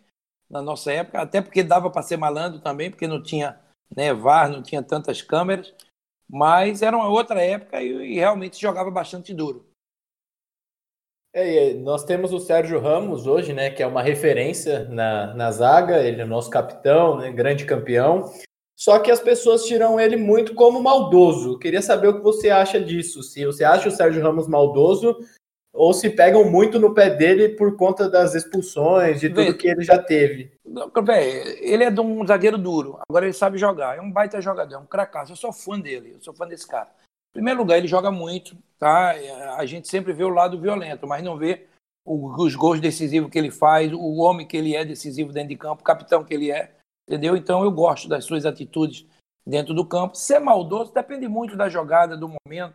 na 0.49 0.62
nossa 0.62 0.92
época, 0.92 1.21
até 1.21 1.40
porque 1.40 1.62
dava 1.62 1.90
para 1.90 2.02
ser 2.02 2.16
malandro 2.16 2.61
também, 2.61 2.90
porque 2.90 3.07
não 3.07 3.23
tinha 3.23 3.61
né, 3.97 4.13
VAR, 4.13 4.51
não 4.51 4.63
tinha 4.63 4.83
tantas 4.83 5.23
câmeras, 5.23 5.75
mas 6.29 6.83
era 6.83 6.97
uma 6.97 7.09
outra 7.09 7.43
época 7.43 7.83
e, 7.83 8.15
e 8.15 8.15
realmente 8.15 8.61
jogava 8.61 8.91
bastante 8.91 9.35
duro. 9.35 9.67
É, 11.35 11.73
nós 11.75 12.05
temos 12.05 12.33
o 12.33 12.39
Sérgio 12.39 12.79
Ramos 12.79 13.27
hoje, 13.27 13.55
né, 13.55 13.71
que 13.71 13.83
é 13.83 13.87
uma 13.87 14.03
referência 14.03 14.85
na, 14.91 15.33
na 15.35 15.51
zaga, 15.51 16.03
ele 16.03 16.21
é 16.21 16.25
nosso 16.27 16.51
capitão, 16.51 17.17
né, 17.17 17.33
grande 17.33 17.65
campeão. 17.65 18.31
Só 18.77 18.99
que 18.99 19.11
as 19.11 19.21
pessoas 19.21 19.65
tiram 19.65 19.99
ele 19.99 20.17
muito 20.17 20.55
como 20.55 20.83
maldoso. 20.83 21.59
Queria 21.59 21.81
saber 21.81 22.09
o 22.09 22.17
que 22.17 22.23
você 22.23 22.51
acha 22.51 22.81
disso. 22.81 23.23
Se 23.23 23.47
você 23.47 23.65
acha 23.65 23.89
o 23.89 23.93
Sérgio 23.93 24.23
Ramos 24.23 24.49
maldoso 24.49 25.19
ou 25.73 25.93
se 25.95 26.11
pegam 26.11 26.45
muito 26.45 26.79
no 26.79 26.95
pé 26.95 27.11
dele 27.11 27.50
por 27.50 27.76
conta 27.76 28.09
das 28.09 28.35
expulsões, 28.35 29.21
de 29.21 29.31
tudo 29.31 29.57
que 29.57 29.69
ele 29.69 29.83
já 29.83 29.99
teve. 29.99 30.52
ele 31.61 31.85
é 31.85 31.91
de 31.91 32.00
um 32.00 32.26
zagueiro 32.26 32.59
duro. 32.59 32.99
Agora 33.09 33.25
ele 33.25 33.33
sabe 33.33 33.59
jogar. 33.59 33.97
É 33.97 34.00
um 34.00 34.11
baita 34.11 34.41
jogador, 34.41 34.75
é 34.75 34.79
um 34.79 34.87
cracaço. 34.87 35.33
Eu 35.33 35.37
sou 35.37 35.52
fã 35.52 35.81
dele. 35.81 36.12
Eu 36.14 36.21
sou 36.21 36.35
fã 36.35 36.47
desse 36.47 36.67
cara. 36.67 36.91
Em 37.31 37.38
primeiro 37.38 37.61
lugar, 37.61 37.79
ele 37.79 37.88
joga 37.88 38.11
muito, 38.11 38.57
tá? 38.79 39.14
A 39.57 39.64
gente 39.64 39.88
sempre 39.88 40.12
vê 40.12 40.23
o 40.23 40.29
lado 40.29 40.61
violento, 40.61 41.07
mas 41.07 41.25
não 41.25 41.38
vê 41.38 41.67
os 42.05 42.55
gols 42.55 42.81
decisivos 42.81 43.31
que 43.31 43.38
ele 43.38 43.50
faz, 43.50 43.93
o 43.93 44.17
homem 44.17 44.47
que 44.47 44.57
ele 44.57 44.76
é 44.76 44.85
decisivo 44.85 45.33
dentro 45.33 45.50
de 45.50 45.57
campo, 45.57 45.81
o 45.81 45.85
capitão 45.85 46.25
que 46.25 46.35
ele 46.35 46.50
é 46.50 46.73
entendeu? 47.09 47.37
Então 47.37 47.62
eu 47.62 47.71
gosto 47.71 48.09
das 48.09 48.25
suas 48.25 48.47
atitudes 48.47 49.07
dentro 49.47 49.75
do 49.75 49.87
campo. 49.87 50.17
Ser 50.17 50.38
maldoso 50.38 50.93
depende 50.93 51.29
muito 51.29 51.57
da 51.57 51.69
jogada, 51.69 52.17
do 52.17 52.29
momento, 52.29 52.75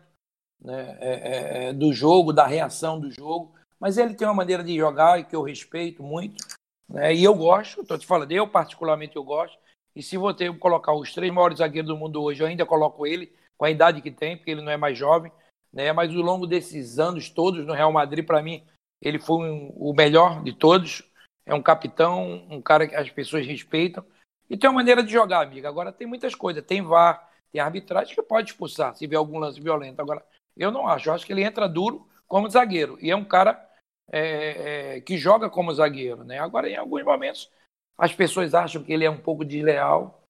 né? 0.60 0.98
É, 1.00 1.12
é, 1.12 1.68
é, 1.68 1.72
do 1.72 1.92
jogo, 1.92 2.32
da 2.32 2.46
reação 2.46 2.98
do 2.98 3.10
jogo. 3.10 3.54
Mas 3.78 3.96
ele 3.96 4.14
tem 4.14 4.26
uma 4.26 4.34
maneira 4.34 4.62
de 4.64 4.76
jogar 4.76 5.24
que 5.24 5.34
eu 5.34 5.42
respeito 5.42 6.02
muito. 6.02 6.44
Né? 6.88 7.14
E 7.14 7.24
eu 7.24 7.34
gosto, 7.34 7.82
estou 7.82 7.98
te 7.98 8.06
falando, 8.06 8.32
eu 8.32 8.48
particularmente 8.48 9.16
eu 9.16 9.22
gosto. 9.22 9.56
E 9.94 10.02
se 10.02 10.16
ter 10.36 10.56
colocar 10.58 10.92
os 10.94 11.12
três 11.12 11.32
maiores 11.32 11.58
zagueiros 11.58 11.88
do 11.88 11.96
mundo 11.96 12.22
hoje, 12.22 12.42
eu 12.42 12.46
ainda 12.46 12.64
coloco 12.64 13.06
ele, 13.06 13.32
com 13.56 13.64
a 13.64 13.70
idade 13.70 14.00
que 14.00 14.10
tem, 14.10 14.36
porque 14.36 14.50
ele 14.50 14.62
não 14.62 14.70
é 14.70 14.76
mais 14.76 14.96
jovem. 14.96 15.32
Né? 15.72 15.92
Mas 15.92 16.14
ao 16.14 16.22
longo 16.22 16.46
desses 16.46 16.98
anos 16.98 17.30
todos 17.30 17.66
no 17.66 17.72
Real 17.72 17.92
Madrid, 17.92 18.24
para 18.24 18.42
mim, 18.42 18.64
ele 19.02 19.18
foi 19.18 19.50
um, 19.50 19.72
o 19.76 19.92
melhor 19.92 20.42
de 20.42 20.52
todos. 20.52 21.02
É 21.44 21.54
um 21.54 21.62
capitão, 21.62 22.46
um 22.50 22.60
cara 22.60 22.86
que 22.86 22.94
as 22.94 23.10
pessoas 23.10 23.46
respeitam. 23.46 24.04
E 24.50 24.56
tem 24.56 24.68
uma 24.68 24.76
maneira 24.76 25.02
de 25.02 25.12
jogar, 25.12 25.42
amiga. 25.42 25.68
Agora 25.68 25.92
tem 25.92 26.06
muitas 26.06 26.34
coisas. 26.34 26.64
Tem 26.64 26.82
VAR, 26.82 27.28
tem 27.52 27.60
arbitragem 27.60 28.14
que 28.14 28.22
pode 28.22 28.50
expulsar 28.50 28.94
se 28.94 29.06
vier 29.06 29.18
algum 29.18 29.38
lance 29.38 29.60
violento. 29.60 30.00
Agora, 30.00 30.24
eu 30.58 30.70
não 30.70 30.86
acho. 30.86 31.08
Eu 31.08 31.14
acho 31.14 31.24
que 31.24 31.32
ele 31.32 31.44
entra 31.44 31.68
duro 31.68 32.08
como 32.26 32.48
zagueiro. 32.48 32.98
E 33.00 33.10
é 33.10 33.16
um 33.16 33.24
cara 33.24 33.64
é, 34.10 34.96
é, 34.96 35.00
que 35.00 35.16
joga 35.16 35.48
como 35.48 35.72
zagueiro. 35.72 36.24
Né? 36.24 36.38
Agora, 36.38 36.68
em 36.68 36.76
alguns 36.76 37.04
momentos, 37.04 37.50
as 37.96 38.12
pessoas 38.12 38.54
acham 38.54 38.82
que 38.82 38.92
ele 38.92 39.04
é 39.04 39.10
um 39.10 39.18
pouco 39.18 39.44
desleal. 39.44 40.22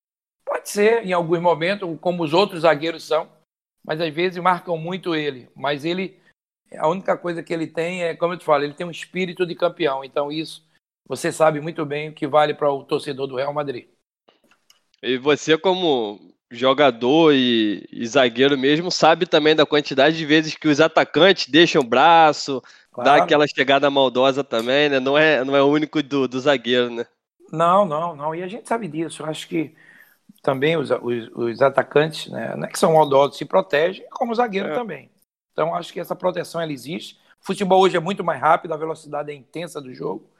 Pode 0.44 0.68
ser, 0.68 1.04
em 1.04 1.12
alguns 1.12 1.40
momentos, 1.40 1.98
como 2.00 2.22
os 2.22 2.32
outros 2.32 2.62
zagueiros 2.62 3.04
são. 3.04 3.28
Mas 3.84 4.00
às 4.00 4.12
vezes 4.12 4.42
marcam 4.42 4.76
muito 4.76 5.14
ele. 5.14 5.48
Mas 5.56 5.84
ele, 5.84 6.20
a 6.76 6.88
única 6.88 7.16
coisa 7.16 7.42
que 7.42 7.52
ele 7.52 7.66
tem 7.66 8.04
é, 8.04 8.14
como 8.14 8.34
eu 8.34 8.38
te 8.38 8.44
falo, 8.44 8.64
ele 8.64 8.74
tem 8.74 8.86
um 8.86 8.90
espírito 8.90 9.46
de 9.46 9.54
campeão. 9.54 10.04
Então, 10.04 10.30
isso 10.30 10.66
você 11.06 11.32
sabe 11.32 11.60
muito 11.60 11.86
bem 11.86 12.10
o 12.10 12.14
que 12.14 12.26
vale 12.26 12.52
para 12.52 12.70
o 12.70 12.84
torcedor 12.84 13.26
do 13.26 13.36
Real 13.36 13.52
Madrid. 13.54 13.88
E 15.02 15.16
você, 15.16 15.56
como 15.56 16.34
jogador 16.50 17.32
e, 17.34 17.86
e, 17.92 18.06
zagueiro 18.06 18.56
mesmo, 18.56 18.90
sabe 18.90 19.26
também 19.26 19.54
da 19.54 19.66
quantidade 19.66 20.16
de 20.16 20.24
vezes 20.24 20.54
que 20.54 20.68
os 20.68 20.80
atacantes 20.80 21.48
deixam 21.48 21.82
o 21.82 21.86
braço, 21.86 22.62
claro. 22.90 23.10
dá 23.10 23.22
aquela 23.22 23.46
chegada 23.46 23.90
maldosa 23.90 24.42
também, 24.42 24.88
né? 24.88 24.98
Não 24.98 25.16
é, 25.16 25.44
não 25.44 25.54
é 25.54 25.62
o 25.62 25.66
único 25.66 26.02
do, 26.02 26.26
do 26.26 26.40
zagueiro, 26.40 26.90
né? 26.90 27.06
Não, 27.52 27.84
não, 27.84 28.16
não. 28.16 28.34
E 28.34 28.42
a 28.42 28.48
gente 28.48 28.68
sabe 28.68 28.88
disso. 28.88 29.22
Eu 29.22 29.26
acho 29.26 29.48
que 29.48 29.74
também 30.42 30.76
os, 30.76 30.90
os, 30.90 31.28
os 31.34 31.62
atacantes, 31.62 32.30
né, 32.30 32.54
não 32.56 32.64
é 32.64 32.70
que 32.70 32.78
são 32.78 32.94
maldosos, 32.94 33.36
se 33.36 33.44
protegem, 33.44 34.06
como 34.10 34.32
o 34.32 34.34
zagueiro 34.34 34.68
é. 34.68 34.74
também. 34.74 35.10
Então, 35.52 35.74
acho 35.74 35.92
que 35.92 36.00
essa 36.00 36.14
proteção 36.14 36.60
ela 36.60 36.72
existe. 36.72 37.18
O 37.42 37.46
futebol 37.46 37.80
hoje 37.82 37.96
é 37.96 38.00
muito 38.00 38.22
mais 38.22 38.40
rápido, 38.40 38.72
a 38.72 38.76
velocidade 38.76 39.30
é 39.30 39.34
intensa 39.34 39.80
do 39.80 39.92
jogo. 39.92 40.30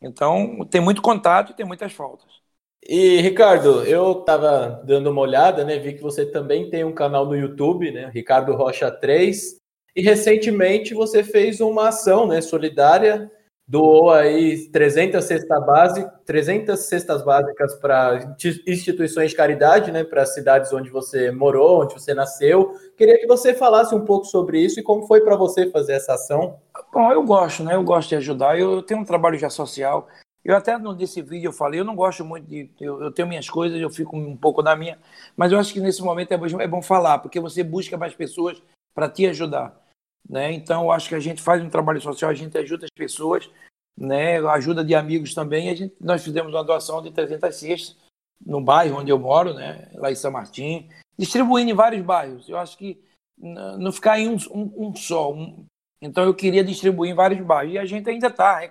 Então, 0.00 0.66
tem 0.70 0.80
muito 0.80 1.02
contato 1.02 1.52
e 1.52 1.54
tem 1.54 1.64
muitas 1.64 1.92
faltas. 1.92 2.41
E 2.84 3.20
Ricardo, 3.20 3.84
eu 3.84 4.20
estava 4.20 4.82
dando 4.84 5.10
uma 5.10 5.20
olhada, 5.20 5.64
né? 5.64 5.78
Vi 5.78 5.94
que 5.94 6.02
você 6.02 6.26
também 6.26 6.68
tem 6.68 6.82
um 6.84 6.92
canal 6.92 7.24
no 7.24 7.36
YouTube, 7.36 7.92
né? 7.92 8.10
Ricardo 8.12 8.54
Rocha 8.54 8.90
3. 8.90 9.56
E 9.94 10.02
recentemente 10.02 10.94
você 10.94 11.22
fez 11.22 11.60
uma 11.60 11.88
ação, 11.88 12.26
né, 12.26 12.40
solidária, 12.40 13.30
doou 13.68 14.10
aí 14.10 14.70
300 14.70 15.22
cestas 15.22 15.66
base, 15.66 16.10
300 16.24 16.80
cestas 16.80 17.22
básicas 17.22 17.74
para 17.74 18.34
instituições 18.66 19.30
de 19.30 19.36
caridade, 19.36 19.92
né, 19.92 20.02
para 20.02 20.24
cidades 20.24 20.72
onde 20.72 20.88
você 20.88 21.30
morou, 21.30 21.82
onde 21.82 21.92
você 21.92 22.14
nasceu. 22.14 22.72
Queria 22.96 23.18
que 23.18 23.26
você 23.26 23.52
falasse 23.52 23.94
um 23.94 24.04
pouco 24.04 24.24
sobre 24.24 24.60
isso 24.60 24.80
e 24.80 24.82
como 24.82 25.06
foi 25.06 25.20
para 25.20 25.36
você 25.36 25.70
fazer 25.70 25.92
essa 25.92 26.14
ação. 26.14 26.58
Bom, 26.92 27.12
eu 27.12 27.22
gosto, 27.22 27.62
né? 27.62 27.74
Eu 27.74 27.84
gosto 27.84 28.08
de 28.08 28.16
ajudar. 28.16 28.58
Eu 28.58 28.82
tenho 28.82 29.00
um 29.00 29.04
trabalho 29.04 29.38
já 29.38 29.50
social. 29.50 30.08
Eu 30.44 30.56
até 30.56 30.76
nesse 30.76 31.22
vídeo 31.22 31.48
eu 31.48 31.52
falei, 31.52 31.78
eu 31.78 31.84
não 31.84 31.94
gosto 31.94 32.24
muito 32.24 32.46
de. 32.46 32.68
Eu, 32.80 33.00
eu, 33.00 33.12
tenho 33.12 33.28
minhas 33.28 33.48
coisas, 33.48 33.80
eu 33.80 33.90
fico 33.90 34.16
um 34.16 34.36
pouco 34.36 34.60
na 34.60 34.74
minha, 34.74 34.98
mas 35.36 35.52
eu 35.52 35.58
acho 35.58 35.72
que 35.72 35.80
nesse 35.80 36.02
momento 36.02 36.32
é 36.32 36.36
bom, 36.36 36.60
é 36.60 36.66
bom 36.66 36.82
falar, 36.82 37.20
porque 37.20 37.38
você 37.38 37.62
busca 37.62 37.96
mais 37.96 38.14
pessoas 38.14 38.60
para 38.92 39.08
te 39.08 39.26
ajudar. 39.26 39.80
Né? 40.28 40.52
Então, 40.52 40.84
eu 40.84 40.92
acho 40.92 41.08
que 41.08 41.14
a 41.14 41.20
gente 41.20 41.42
faz 41.42 41.62
um 41.62 41.70
trabalho 41.70 42.00
social, 42.00 42.30
a 42.30 42.34
gente 42.34 42.56
ajuda 42.58 42.86
as 42.86 42.90
pessoas, 42.90 43.48
né? 43.96 44.38
ajuda 44.48 44.84
de 44.84 44.94
amigos 44.94 45.34
também. 45.34 45.70
A 45.70 45.74
gente, 45.74 45.94
nós 46.00 46.24
fizemos 46.24 46.52
uma 46.52 46.64
doação 46.64 47.02
de 47.02 47.10
300 47.12 47.54
cestas 47.54 47.96
no 48.44 48.60
bairro 48.60 48.98
onde 48.98 49.10
eu 49.10 49.18
moro, 49.18 49.54
né? 49.54 49.88
lá 49.94 50.10
em 50.10 50.16
São 50.16 50.30
Martim, 50.30 50.88
distribuindo 51.16 51.70
em 51.70 51.74
vários 51.74 52.04
bairros. 52.04 52.48
Eu 52.48 52.58
acho 52.58 52.76
que 52.76 53.00
não 53.38 53.92
ficar 53.92 54.18
em 54.18 54.28
um, 54.28 54.36
um, 54.52 54.88
um 54.88 54.96
só. 54.96 55.32
Um, 55.32 55.64
então, 56.00 56.24
eu 56.24 56.34
queria 56.34 56.64
distribuir 56.64 57.12
em 57.12 57.14
vários 57.14 57.44
bairros. 57.44 57.74
E 57.74 57.78
a 57.78 57.84
gente 57.84 58.08
ainda 58.08 58.28
está 58.28 58.68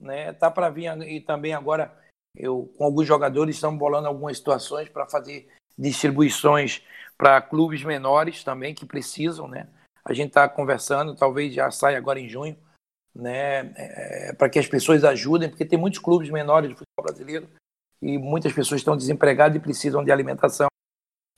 né? 0.00 0.32
Tá 0.32 0.50
para 0.50 0.70
vir 0.70 0.90
e 1.02 1.20
também 1.20 1.54
agora 1.54 1.92
eu 2.36 2.72
com 2.76 2.84
alguns 2.84 3.06
jogadores 3.06 3.56
estamos 3.56 3.78
bolando 3.78 4.08
algumas 4.08 4.36
situações 4.36 4.88
para 4.88 5.06
fazer 5.06 5.48
distribuições 5.76 6.82
para 7.16 7.40
clubes 7.42 7.82
menores 7.82 8.44
também 8.44 8.74
que 8.74 8.86
precisam, 8.86 9.48
né? 9.48 9.68
A 10.04 10.12
gente 10.12 10.28
está 10.28 10.48
conversando, 10.48 11.14
talvez 11.14 11.52
já 11.52 11.70
saia 11.70 11.98
agora 11.98 12.20
em 12.20 12.28
junho, 12.28 12.56
né? 13.14 13.72
É, 13.76 14.32
para 14.32 14.48
que 14.48 14.58
as 14.58 14.66
pessoas 14.66 15.04
ajudem, 15.04 15.48
porque 15.48 15.64
tem 15.64 15.78
muitos 15.78 15.98
clubes 15.98 16.30
menores 16.30 16.70
de 16.70 16.76
futebol 16.76 17.04
brasileiro 17.04 17.48
e 18.00 18.16
muitas 18.16 18.52
pessoas 18.52 18.80
estão 18.80 18.96
desempregadas 18.96 19.56
e 19.56 19.60
precisam 19.60 20.04
de 20.04 20.12
alimentação. 20.12 20.68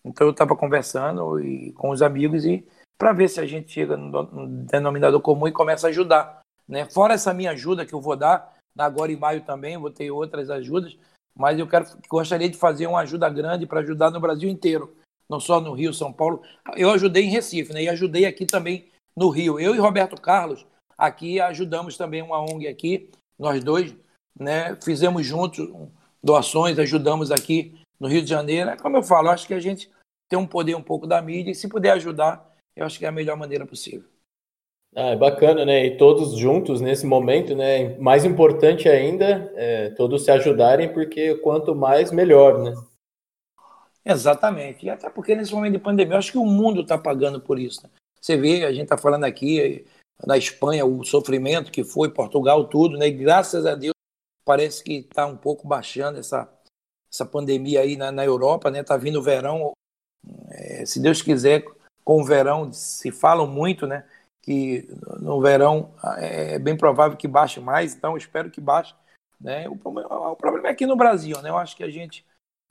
Então 0.04 0.26
eu 0.26 0.32
estava 0.32 0.54
conversando 0.54 1.40
e, 1.40 1.72
com 1.72 1.90
os 1.90 2.02
amigos 2.02 2.44
e 2.44 2.66
para 2.98 3.12
ver 3.12 3.28
se 3.28 3.40
a 3.40 3.46
gente 3.46 3.72
chega 3.72 3.96
no 3.96 4.46
denominador 4.66 5.20
comum 5.22 5.48
e 5.48 5.52
começa 5.52 5.86
a 5.86 5.90
ajudar 5.90 6.39
né? 6.70 6.88
Fora 6.88 7.14
essa 7.14 7.34
minha 7.34 7.50
ajuda 7.50 7.84
que 7.84 7.92
eu 7.92 8.00
vou 8.00 8.16
dar, 8.16 8.56
agora 8.78 9.10
em 9.10 9.16
maio 9.16 9.42
também 9.42 9.76
vou 9.76 9.90
ter 9.90 10.10
outras 10.10 10.48
ajudas, 10.48 10.96
mas 11.36 11.58
eu 11.58 11.66
quero, 11.66 11.84
gostaria 12.08 12.48
de 12.48 12.56
fazer 12.56 12.86
uma 12.86 13.00
ajuda 13.00 13.28
grande 13.28 13.66
para 13.66 13.80
ajudar 13.80 14.10
no 14.10 14.20
Brasil 14.20 14.48
inteiro, 14.48 14.96
não 15.28 15.40
só 15.40 15.60
no 15.60 15.72
Rio, 15.72 15.92
São 15.92 16.12
Paulo. 16.12 16.42
Eu 16.76 16.90
ajudei 16.90 17.24
em 17.24 17.30
Recife, 17.30 17.72
né? 17.72 17.82
E 17.82 17.88
ajudei 17.88 18.24
aqui 18.24 18.46
também 18.46 18.88
no 19.16 19.28
Rio. 19.28 19.58
Eu 19.58 19.74
e 19.74 19.78
Roberto 19.78 20.20
Carlos 20.20 20.64
aqui 20.96 21.40
ajudamos 21.40 21.96
também 21.96 22.22
uma 22.22 22.40
ONG 22.40 22.68
aqui, 22.68 23.10
nós 23.38 23.62
dois, 23.64 23.94
né? 24.38 24.76
Fizemos 24.82 25.26
juntos 25.26 25.68
doações, 26.22 26.78
ajudamos 26.78 27.32
aqui 27.32 27.74
no 27.98 28.06
Rio 28.06 28.22
de 28.22 28.30
Janeiro. 28.30 28.70
É 28.70 28.76
como 28.76 28.96
eu 28.96 29.02
falo, 29.02 29.30
acho 29.30 29.46
que 29.46 29.54
a 29.54 29.60
gente 29.60 29.90
tem 30.28 30.38
um 30.38 30.46
poder 30.46 30.76
um 30.76 30.82
pouco 30.82 31.06
da 31.06 31.20
mídia 31.20 31.50
e 31.50 31.54
se 31.54 31.68
puder 31.68 31.92
ajudar, 31.92 32.48
eu 32.76 32.86
acho 32.86 32.98
que 32.98 33.04
é 33.04 33.08
a 33.08 33.12
melhor 33.12 33.36
maneira 33.36 33.66
possível. 33.66 34.08
Ah, 34.94 35.10
é 35.10 35.16
bacana, 35.16 35.64
né? 35.64 35.86
E 35.86 35.96
todos 35.96 36.36
juntos 36.36 36.80
nesse 36.80 37.06
momento, 37.06 37.54
né? 37.54 37.96
Mais 37.98 38.24
importante 38.24 38.88
ainda, 38.88 39.52
é, 39.54 39.90
todos 39.90 40.24
se 40.24 40.30
ajudarem, 40.30 40.92
porque 40.92 41.36
quanto 41.36 41.74
mais, 41.74 42.10
melhor, 42.10 42.58
né? 42.58 42.74
Exatamente. 44.04 44.86
E 44.86 44.90
até 44.90 45.08
porque 45.08 45.36
nesse 45.36 45.52
momento 45.52 45.74
de 45.74 45.78
pandemia, 45.78 46.18
acho 46.18 46.32
que 46.32 46.38
o 46.38 46.44
mundo 46.44 46.80
está 46.80 46.98
pagando 46.98 47.40
por 47.40 47.58
isso. 47.58 47.82
Né? 47.84 47.90
Você 48.20 48.36
vê, 48.36 48.64
a 48.64 48.72
gente 48.72 48.84
está 48.84 48.98
falando 48.98 49.24
aqui 49.24 49.86
na 50.26 50.36
Espanha, 50.36 50.84
o 50.84 51.04
sofrimento 51.04 51.70
que 51.70 51.84
foi, 51.84 52.10
Portugal, 52.10 52.64
tudo, 52.64 52.98
né? 52.98 53.06
E 53.06 53.12
graças 53.12 53.66
a 53.66 53.76
Deus 53.76 53.94
parece 54.44 54.82
que 54.82 54.94
está 54.94 55.24
um 55.24 55.36
pouco 55.36 55.68
baixando 55.68 56.18
essa, 56.18 56.52
essa 57.12 57.24
pandemia 57.24 57.80
aí 57.80 57.96
na, 57.96 58.10
na 58.10 58.24
Europa, 58.24 58.72
né? 58.72 58.80
Está 58.80 58.96
vindo 58.96 59.20
o 59.20 59.22
verão. 59.22 59.72
É, 60.50 60.84
se 60.84 61.00
Deus 61.00 61.22
quiser, 61.22 61.64
com 62.04 62.20
o 62.20 62.24
verão 62.24 62.72
se 62.72 63.12
falam 63.12 63.46
muito, 63.46 63.86
né? 63.86 64.04
Que 64.42 64.88
no 65.20 65.40
verão 65.40 65.92
é 66.16 66.58
bem 66.58 66.76
provável 66.76 67.16
que 67.16 67.28
baixe 67.28 67.60
mais, 67.60 67.94
então 67.94 68.16
espero 68.16 68.50
que 68.50 68.60
baixe. 68.60 68.94
Né? 69.40 69.68
O, 69.68 69.76
problema, 69.76 70.30
o 70.30 70.36
problema 70.36 70.68
é 70.68 70.70
aqui 70.70 70.86
no 70.86 70.96
Brasil, 70.96 71.40
né? 71.42 71.50
Eu 71.50 71.58
acho 71.58 71.76
que 71.76 71.84
a 71.84 71.90
gente 71.90 72.24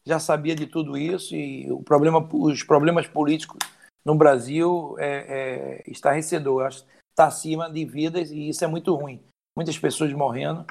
já 0.06 0.20
sabia 0.20 0.56
de 0.56 0.66
tudo 0.66 0.98
isso 0.98 1.36
e 1.36 1.72
o 1.72 1.82
problema, 1.82 2.28
os 2.32 2.64
problemas 2.64 3.08
políticos 3.08 3.60
no 4.06 4.16
Brasil 4.16 4.96
é, 4.98 5.82
é 5.88 5.92
estarrecedor. 5.92 6.66
Acho 6.66 6.86
está 7.20 7.28
acima 7.28 7.70
de 7.70 7.84
vidas 7.84 8.32
e 8.32 8.48
isso 8.48 8.64
é 8.64 8.68
muito 8.68 8.96
ruim. 8.96 9.22
Muitas 9.56 9.78
pessoas 9.78 10.14
morrendo, 10.14 10.66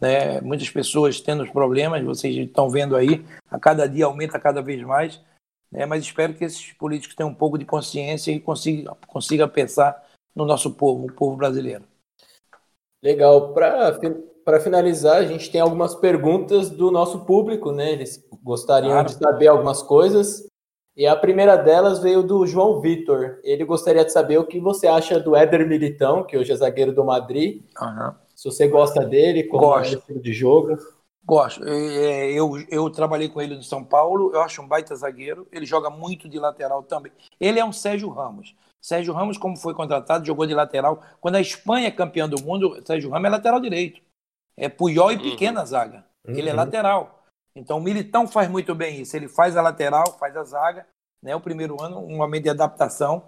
né? 0.00 0.40
muitas 0.40 0.70
pessoas 0.70 1.20
tendo 1.20 1.50
problemas, 1.50 2.04
vocês 2.04 2.36
estão 2.36 2.70
vendo 2.70 2.94
aí, 2.94 3.24
a 3.50 3.58
cada 3.58 3.88
dia 3.88 4.04
aumenta 4.04 4.38
cada 4.38 4.62
vez 4.62 4.80
mais. 4.82 5.20
Né? 5.72 5.84
Mas 5.86 6.04
espero 6.04 6.34
que 6.34 6.44
esses 6.44 6.72
políticos 6.74 7.16
tenham 7.16 7.30
um 7.30 7.34
pouco 7.34 7.58
de 7.58 7.64
consciência 7.64 8.30
e 8.30 8.38
consigam 8.38 8.96
consiga 9.08 9.48
pensar 9.48 10.00
no 10.38 10.46
nosso 10.46 10.70
povo, 10.70 11.06
o 11.06 11.12
povo 11.12 11.36
brasileiro. 11.36 11.84
Legal. 13.02 13.52
Para 13.52 14.60
finalizar, 14.60 15.16
a 15.16 15.26
gente 15.26 15.50
tem 15.50 15.60
algumas 15.60 15.96
perguntas 15.96 16.70
do 16.70 16.90
nosso 16.90 17.24
público, 17.24 17.72
né? 17.72 17.92
Eles 17.92 18.24
gostariam 18.42 18.92
claro. 18.92 19.08
de 19.08 19.14
saber 19.14 19.48
algumas 19.48 19.82
coisas. 19.82 20.46
E 20.96 21.06
a 21.06 21.14
primeira 21.14 21.56
delas 21.56 22.00
veio 22.00 22.22
do 22.22 22.46
João 22.46 22.80
Vitor. 22.80 23.38
Ele 23.42 23.64
gostaria 23.64 24.04
de 24.04 24.12
saber 24.12 24.38
o 24.38 24.46
que 24.46 24.58
você 24.58 24.86
acha 24.86 25.20
do 25.20 25.36
Éder 25.36 25.66
Militão, 25.66 26.24
que 26.24 26.36
hoje 26.36 26.52
é 26.52 26.56
zagueiro 26.56 26.92
do 26.92 27.04
Madrid. 27.04 27.62
Uhum. 27.80 28.14
Se 28.34 28.44
você 28.44 28.68
gosta 28.68 29.04
dele, 29.04 29.44
como 29.44 29.62
Gosto. 29.62 29.92
é 29.92 29.96
o 29.96 29.98
estilo 29.98 30.20
de 30.20 30.32
jogo. 30.32 30.76
Gosto. 31.24 31.62
É, 31.64 32.32
eu, 32.32 32.52
eu 32.70 32.88
trabalhei 32.90 33.28
com 33.28 33.40
ele 33.40 33.54
no 33.54 33.62
São 33.62 33.84
Paulo, 33.84 34.32
eu 34.32 34.40
acho 34.40 34.62
um 34.62 34.66
baita 34.66 34.96
zagueiro. 34.96 35.46
Ele 35.52 35.66
joga 35.66 35.90
muito 35.90 36.28
de 36.28 36.38
lateral 36.38 36.82
também. 36.82 37.12
Ele 37.38 37.60
é 37.60 37.64
um 37.64 37.72
Sérgio 37.72 38.08
Ramos. 38.08 38.54
Sérgio 38.80 39.12
Ramos, 39.12 39.36
como 39.36 39.56
foi 39.56 39.74
contratado, 39.74 40.26
jogou 40.26 40.46
de 40.46 40.54
lateral. 40.54 41.02
Quando 41.20 41.36
a 41.36 41.40
Espanha 41.40 41.88
é 41.88 41.90
campeã 41.90 42.28
do 42.28 42.40
mundo, 42.42 42.80
Sérgio 42.86 43.10
Ramos 43.10 43.26
é 43.26 43.30
lateral 43.30 43.60
direito. 43.60 44.00
É 44.56 44.68
Puyol 44.68 45.12
e 45.12 45.16
uhum. 45.16 45.22
pequena 45.22 45.64
zaga. 45.64 46.04
Ele 46.26 46.48
é 46.48 46.52
uhum. 46.52 46.56
lateral. 46.56 47.24
Então 47.54 47.78
o 47.78 47.82
Militão 47.82 48.26
faz 48.26 48.48
muito 48.48 48.74
bem 48.74 49.00
isso. 49.00 49.16
Ele 49.16 49.28
faz 49.28 49.56
a 49.56 49.62
lateral, 49.62 50.18
faz 50.18 50.36
a 50.36 50.44
zaga. 50.44 50.86
Né? 51.22 51.34
O 51.34 51.40
primeiro 51.40 51.80
ano, 51.82 51.98
um 51.98 52.16
momento 52.16 52.44
de 52.44 52.50
adaptação 52.50 53.24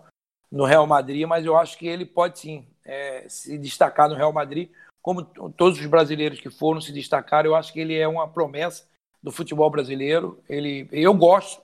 no 0.50 0.64
Real 0.64 0.86
Madrid, 0.86 1.26
mas 1.26 1.44
eu 1.44 1.56
acho 1.56 1.78
que 1.78 1.86
ele 1.86 2.04
pode 2.04 2.38
sim 2.38 2.66
é, 2.84 3.26
se 3.28 3.56
destacar 3.56 4.08
no 4.08 4.16
Real 4.16 4.32
Madrid, 4.32 4.70
como 5.00 5.24
todos 5.24 5.78
os 5.78 5.86
brasileiros 5.86 6.40
que 6.40 6.50
foram 6.50 6.80
se 6.80 6.92
destacar. 6.92 7.44
Eu 7.44 7.54
acho 7.54 7.72
que 7.72 7.80
ele 7.80 7.96
é 7.96 8.06
uma 8.06 8.28
promessa 8.28 8.84
do 9.22 9.30
futebol 9.30 9.70
brasileiro. 9.70 10.42
Ele, 10.48 10.88
eu 10.90 11.14
gosto, 11.14 11.62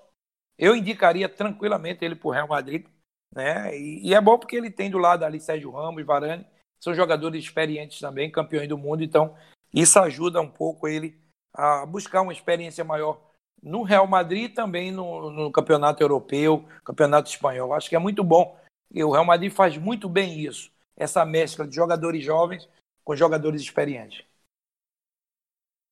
eu 0.58 0.74
indicaria 0.76 1.28
tranquilamente 1.28 2.04
ele 2.04 2.14
para 2.14 2.28
o 2.28 2.32
Real 2.32 2.48
Madrid. 2.48 2.86
Né? 3.34 3.76
E, 3.78 4.08
e, 4.08 4.14
é 4.14 4.20
bom 4.20 4.38
porque 4.38 4.56
ele 4.56 4.70
tem 4.70 4.90
do 4.90 4.98
lado 4.98 5.24
ali 5.24 5.40
Sérgio 5.40 5.70
Ramos, 5.70 6.04
Varane, 6.04 6.46
são 6.80 6.94
jogadores 6.94 7.44
experientes 7.44 7.98
também, 8.00 8.30
campeões 8.30 8.68
do 8.68 8.78
mundo, 8.78 9.02
então 9.02 9.36
isso 9.74 9.98
ajuda 9.98 10.40
um 10.40 10.48
pouco 10.48 10.88
ele 10.88 11.18
a 11.52 11.84
buscar 11.86 12.22
uma 12.22 12.32
experiência 12.32 12.84
maior 12.84 13.20
no 13.62 13.82
Real 13.82 14.06
Madrid 14.06 14.52
também 14.54 14.92
no, 14.92 15.30
no, 15.30 15.50
campeonato 15.50 16.02
europeu, 16.02 16.68
campeonato 16.84 17.30
espanhol. 17.30 17.72
Acho 17.72 17.88
que 17.88 17.96
é 17.96 17.98
muito 17.98 18.22
bom. 18.22 18.58
E 18.92 19.02
o 19.02 19.10
Real 19.10 19.24
Madrid 19.24 19.50
faz 19.50 19.76
muito 19.76 20.08
bem 20.08 20.38
isso, 20.38 20.70
essa 20.96 21.24
mescla 21.24 21.66
de 21.66 21.74
jogadores 21.74 22.22
jovens 22.22 22.68
com 23.04 23.16
jogadores 23.16 23.60
experientes. 23.60 24.24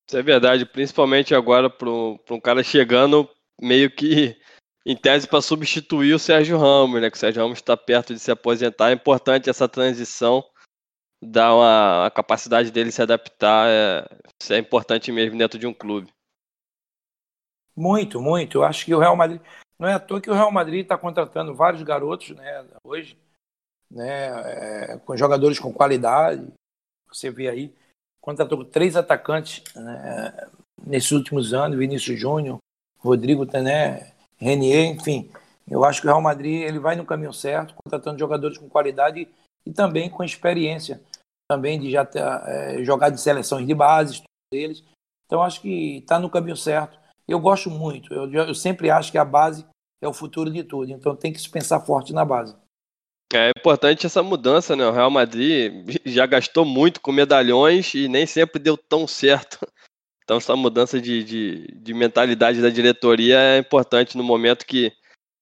Isso 0.08 0.18
é 0.18 0.22
verdade, 0.22 0.66
principalmente 0.66 1.34
agora 1.34 1.70
para 1.70 1.88
um 1.90 2.40
cara 2.40 2.62
chegando 2.62 3.28
meio 3.60 3.90
que 3.90 4.36
em 4.86 4.96
tese 4.96 5.26
para 5.26 5.40
substituir 5.40 6.14
o 6.14 6.18
Sérgio 6.18 6.58
Ramos, 6.58 7.00
né? 7.00 7.10
Que 7.10 7.16
o 7.16 7.20
Sérgio 7.20 7.42
Ramos 7.42 7.58
está 7.58 7.76
perto 7.76 8.12
de 8.12 8.20
se 8.20 8.30
aposentar. 8.30 8.90
É 8.90 8.94
importante 8.94 9.48
essa 9.48 9.68
transição 9.68 10.44
dá 11.24 11.54
uma 11.54 12.06
a 12.06 12.10
capacidade 12.10 12.70
dele 12.70 12.92
se 12.92 13.02
adaptar, 13.02 13.68
é, 13.68 14.06
isso 14.40 14.52
é 14.52 14.58
importante 14.58 15.10
mesmo 15.10 15.38
dentro 15.38 15.58
de 15.58 15.66
um 15.66 15.72
clube. 15.72 16.12
Muito, 17.76 18.20
muito. 18.20 18.58
Eu 18.58 18.64
acho 18.64 18.84
que 18.84 18.94
o 18.94 18.98
Real 18.98 19.16
Madrid 19.16 19.40
não 19.78 19.88
é 19.88 19.94
à 19.94 19.98
toa 19.98 20.20
que 20.20 20.30
o 20.30 20.34
Real 20.34 20.52
Madrid 20.52 20.82
está 20.82 20.96
contratando 20.96 21.54
vários 21.54 21.82
garotos, 21.82 22.30
né, 22.30 22.64
hoje, 22.84 23.18
né, 23.90 24.92
é, 24.92 24.98
com 24.98 25.16
jogadores 25.16 25.58
com 25.58 25.72
qualidade. 25.72 26.46
Você 27.08 27.30
vê 27.30 27.48
aí, 27.48 27.74
contratou 28.20 28.64
três 28.64 28.96
atacantes 28.96 29.62
né, 29.74 30.48
nesses 30.86 31.10
últimos 31.10 31.52
anos, 31.52 31.78
Vinícius 31.78 32.18
Júnior, 32.18 32.58
Rodrigo 32.98 33.46
Tené, 33.46 34.13
Renier, 34.38 34.86
enfim. 34.86 35.30
Eu 35.68 35.84
acho 35.84 36.00
que 36.00 36.06
o 36.06 36.10
Real 36.10 36.20
Madrid 36.20 36.62
ele 36.62 36.78
vai 36.78 36.94
no 36.96 37.06
caminho 37.06 37.32
certo, 37.32 37.74
contratando 37.74 38.18
jogadores 38.18 38.58
com 38.58 38.68
qualidade 38.68 39.28
e 39.66 39.72
também 39.72 40.10
com 40.10 40.22
experiência 40.22 41.00
também 41.50 41.78
de 41.78 41.90
já 41.90 42.04
ter, 42.04 42.20
é, 42.20 42.84
jogar 42.84 43.10
de 43.10 43.20
seleções 43.20 43.66
de 43.66 43.74
bases, 43.74 44.22
deles. 44.52 44.82
Então 45.26 45.42
acho 45.42 45.60
que 45.60 45.98
está 45.98 46.18
no 46.18 46.30
caminho 46.30 46.56
certo. 46.56 46.98
Eu 47.26 47.40
gosto 47.40 47.70
muito. 47.70 48.12
Eu, 48.12 48.30
eu, 48.30 48.54
sempre 48.54 48.90
acho 48.90 49.10
que 49.10 49.18
a 49.18 49.24
base 49.24 49.64
é 50.02 50.08
o 50.08 50.12
futuro 50.12 50.50
de 50.50 50.62
tudo. 50.62 50.92
Então 50.92 51.16
tem 51.16 51.32
que 51.32 51.40
se 51.40 51.48
pensar 51.48 51.80
forte 51.80 52.12
na 52.12 52.24
base. 52.24 52.54
É 53.32 53.50
importante 53.58 54.06
essa 54.06 54.22
mudança, 54.22 54.76
né? 54.76 54.86
O 54.86 54.92
Real 54.92 55.10
Madrid 55.10 55.72
já 56.04 56.26
gastou 56.26 56.64
muito 56.64 57.00
com 57.00 57.10
medalhões 57.10 57.94
e 57.94 58.06
nem 58.08 58.26
sempre 58.26 58.60
deu 58.60 58.76
tão 58.76 59.06
certo. 59.06 59.66
Então 60.24 60.38
essa 60.38 60.56
mudança 60.56 61.00
de, 61.00 61.22
de, 61.22 61.66
de 61.74 61.94
mentalidade 61.94 62.62
da 62.62 62.70
diretoria 62.70 63.38
é 63.38 63.58
importante 63.58 64.16
no 64.16 64.24
momento 64.24 64.66
que 64.66 64.92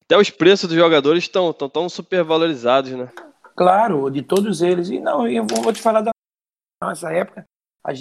até 0.03 0.17
os 0.17 0.29
preços 0.29 0.67
dos 0.67 0.77
jogadores 0.77 1.23
estão 1.23 1.53
tão, 1.53 1.69
tão 1.69 1.89
super 1.89 2.23
valorizados, 2.23 2.91
né? 2.91 3.09
Claro, 3.55 4.09
de 4.09 4.21
todos 4.21 4.61
eles. 4.61 4.89
E 4.89 4.99
não, 4.99 5.27
eu 5.27 5.45
vou 5.45 5.71
te 5.71 5.81
falar 5.81 6.01
da 6.01 6.11
nossa 6.83 7.11
época. 7.11 7.45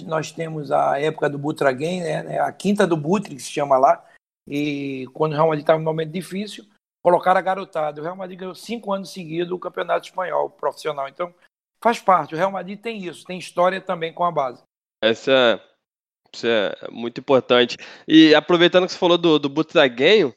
Nós 0.06 0.32
temos 0.32 0.70
a 0.70 1.00
época 1.00 1.28
do 1.28 1.38
Butraguem, 1.38 2.00
né, 2.00 2.22
né? 2.22 2.38
A 2.40 2.52
quinta 2.52 2.86
do 2.86 2.96
Butre, 2.96 3.34
que 3.34 3.42
se 3.42 3.50
chama 3.50 3.76
lá. 3.78 4.04
E 4.46 5.08
quando 5.12 5.32
o 5.32 5.34
Real 5.34 5.48
Madrid 5.48 5.62
estava 5.62 5.78
num 5.78 5.84
momento 5.84 6.10
difícil, 6.10 6.64
colocaram 7.02 7.38
a 7.38 7.42
garotada. 7.42 8.00
O 8.00 8.04
Real 8.04 8.16
Madrid 8.16 8.38
ganhou 8.38 8.54
cinco 8.54 8.92
anos 8.92 9.12
seguidos 9.12 9.52
o 9.52 9.58
Campeonato 9.58 10.06
Espanhol 10.06 10.50
profissional. 10.50 11.08
Então, 11.08 11.34
faz 11.82 12.00
parte. 12.00 12.34
O 12.34 12.38
Real 12.38 12.50
Madrid 12.50 12.80
tem 12.80 13.04
isso, 13.04 13.24
tem 13.24 13.38
história 13.38 13.80
também 13.80 14.12
com 14.12 14.24
a 14.24 14.30
base. 14.30 14.62
Essa 15.02 15.32
é, 15.32 15.60
isso 16.34 16.46
é 16.46 16.74
muito 16.90 17.20
importante. 17.20 17.76
E 18.06 18.34
aproveitando 18.34 18.86
que 18.86 18.92
você 18.92 18.98
falou 18.98 19.18
do, 19.18 19.38
do 19.38 19.48
Butraguenho, 19.48 20.34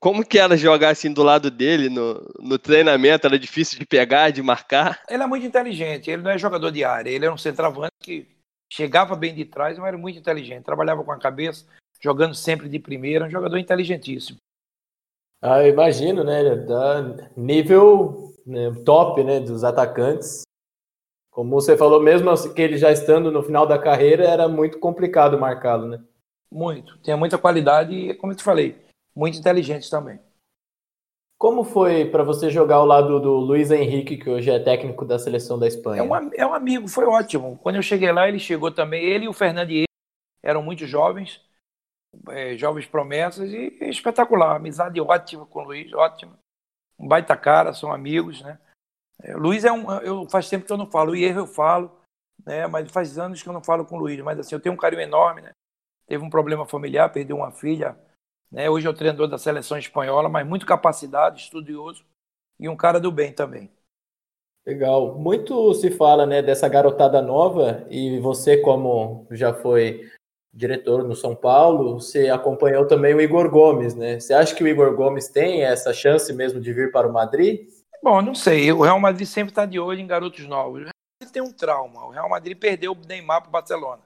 como 0.00 0.24
que 0.24 0.38
era 0.38 0.56
jogar 0.56 0.90
assim 0.90 1.12
do 1.12 1.22
lado 1.22 1.50
dele 1.50 1.88
no, 1.88 2.20
no 2.38 2.58
treinamento? 2.58 3.26
Era 3.26 3.38
difícil 3.38 3.78
de 3.78 3.86
pegar, 3.86 4.30
de 4.30 4.42
marcar? 4.42 5.00
Ele 5.08 5.22
é 5.22 5.26
muito 5.26 5.46
inteligente, 5.46 6.10
ele 6.10 6.22
não 6.22 6.30
é 6.30 6.38
jogador 6.38 6.70
de 6.70 6.84
área, 6.84 7.10
ele 7.10 7.24
é 7.24 7.32
um 7.32 7.38
centroavante 7.38 7.94
que 8.02 8.28
chegava 8.70 9.16
bem 9.16 9.34
de 9.34 9.44
trás, 9.44 9.78
mas 9.78 9.88
era 9.88 9.96
muito 9.96 10.18
inteligente, 10.18 10.64
trabalhava 10.64 11.02
com 11.02 11.12
a 11.12 11.18
cabeça, 11.18 11.64
jogando 12.02 12.34
sempre 12.34 12.68
de 12.68 12.78
primeira, 12.78 13.24
um 13.24 13.30
jogador 13.30 13.56
inteligentíssimo. 13.56 14.36
Ah, 15.40 15.66
imagino, 15.66 16.24
né? 16.24 16.54
Da 16.56 17.30
nível 17.36 18.34
né, 18.46 18.72
top, 18.84 19.22
né, 19.22 19.40
dos 19.40 19.64
atacantes. 19.64 20.42
Como 21.34 21.50
você 21.50 21.76
falou, 21.76 22.00
mesmo 22.00 22.30
assim, 22.30 22.54
que 22.54 22.62
ele 22.62 22.78
já 22.78 22.92
estando 22.92 23.28
no 23.28 23.42
final 23.42 23.66
da 23.66 23.76
carreira, 23.76 24.22
era 24.22 24.46
muito 24.46 24.78
complicado 24.78 25.36
marcá-lo, 25.36 25.88
né? 25.88 26.00
Muito. 26.48 26.96
Tinha 26.98 27.16
muita 27.16 27.36
qualidade 27.36 27.92
e, 27.92 28.14
como 28.14 28.32
eu 28.32 28.36
te 28.36 28.44
falei, 28.44 28.80
muito 29.16 29.36
inteligente 29.36 29.90
também. 29.90 30.20
Como 31.36 31.64
foi 31.64 32.04
para 32.04 32.22
você 32.22 32.48
jogar 32.50 32.76
ao 32.76 32.86
lado 32.86 33.18
do 33.18 33.32
Luiz 33.32 33.72
Henrique, 33.72 34.16
que 34.16 34.30
hoje 34.30 34.48
é 34.48 34.60
técnico 34.60 35.04
da 35.04 35.18
seleção 35.18 35.58
da 35.58 35.66
Espanha? 35.66 36.02
É 36.02 36.04
um, 36.04 36.30
é 36.34 36.46
um 36.46 36.54
amigo, 36.54 36.86
foi 36.86 37.04
ótimo. 37.04 37.58
Quando 37.60 37.76
eu 37.76 37.82
cheguei 37.82 38.12
lá, 38.12 38.28
ele 38.28 38.38
chegou 38.38 38.70
também. 38.70 39.04
Ele 39.04 39.24
e 39.24 39.28
o 39.28 39.32
Fernandes 39.32 39.86
eram 40.40 40.62
muito 40.62 40.86
jovens, 40.86 41.40
é, 42.28 42.56
jovens 42.56 42.86
promessas, 42.86 43.52
e 43.52 43.76
espetacular. 43.80 44.54
Amizade 44.54 45.00
ótima 45.00 45.44
com 45.46 45.62
o 45.62 45.64
Luiz, 45.64 45.92
ótima. 45.94 46.38
Um 46.96 47.08
baita 47.08 47.36
cara, 47.36 47.74
são 47.74 47.92
amigos, 47.92 48.40
né? 48.40 48.56
É, 49.22 49.34
Luiz 49.34 49.64
é 49.64 49.72
um. 49.72 49.90
Eu, 50.00 50.28
faz 50.28 50.48
tempo 50.48 50.66
que 50.66 50.72
eu 50.72 50.76
não 50.76 50.90
falo. 50.90 51.12
O 51.12 51.16
erro 51.16 51.40
eu 51.40 51.46
falo, 51.46 51.90
né? 52.44 52.66
Mas 52.66 52.90
faz 52.90 53.18
anos 53.18 53.42
que 53.42 53.48
eu 53.48 53.52
não 53.52 53.62
falo 53.62 53.84
com 53.84 53.96
o 53.96 54.00
Luiz. 54.00 54.20
Mas 54.20 54.38
assim, 54.38 54.54
eu 54.54 54.60
tenho 54.60 54.74
um 54.74 54.78
carinho 54.78 55.02
enorme, 55.02 55.42
né? 55.42 55.52
Teve 56.06 56.22
um 56.22 56.30
problema 56.30 56.66
familiar, 56.66 57.12
perdeu 57.12 57.36
uma 57.36 57.50
filha. 57.50 57.96
Né? 58.50 58.68
Hoje 58.68 58.86
é 58.86 58.90
o 58.90 58.94
treinador 58.94 59.26
da 59.26 59.38
seleção 59.38 59.78
espanhola, 59.78 60.28
mas 60.28 60.46
muito 60.46 60.66
capacidade, 60.66 61.40
estudioso 61.40 62.04
e 62.58 62.68
um 62.68 62.76
cara 62.76 63.00
do 63.00 63.10
bem 63.10 63.32
também. 63.32 63.70
Legal. 64.66 65.18
Muito 65.18 65.74
se 65.74 65.90
fala 65.90 66.24
né, 66.24 66.40
dessa 66.40 66.68
garotada 66.68 67.20
nova 67.20 67.86
e 67.90 68.18
você, 68.20 68.56
como 68.56 69.26
já 69.30 69.52
foi 69.52 70.08
diretor 70.52 71.02
no 71.02 71.16
São 71.16 71.34
Paulo, 71.34 72.00
você 72.00 72.30
acompanhou 72.30 72.86
também 72.86 73.12
o 73.12 73.20
Igor 73.20 73.50
Gomes, 73.50 73.94
né? 73.94 74.20
Você 74.20 74.32
acha 74.32 74.54
que 74.54 74.62
o 74.62 74.68
Igor 74.68 74.94
Gomes 74.94 75.28
tem 75.28 75.64
essa 75.64 75.92
chance 75.92 76.32
mesmo 76.32 76.60
de 76.60 76.72
vir 76.72 76.92
para 76.92 77.08
o 77.08 77.12
Madrid? 77.12 77.68
Bom, 78.02 78.20
não 78.22 78.34
sei. 78.34 78.70
O 78.72 78.82
Real 78.82 79.00
Madrid 79.00 79.26
sempre 79.26 79.50
está 79.50 79.64
de 79.66 79.78
olho 79.78 80.00
em 80.00 80.06
garotos 80.06 80.46
novos. 80.46 80.82
O 80.82 80.84
Real 80.84 80.94
Madrid 81.20 81.32
tem 81.32 81.42
um 81.42 81.52
trauma. 81.52 82.04
O 82.04 82.10
Real 82.10 82.28
Madrid 82.28 82.58
perdeu 82.58 82.92
o 82.92 83.06
Neymar 83.06 83.40
para 83.40 83.48
o 83.48 83.52
Barcelona. 83.52 84.02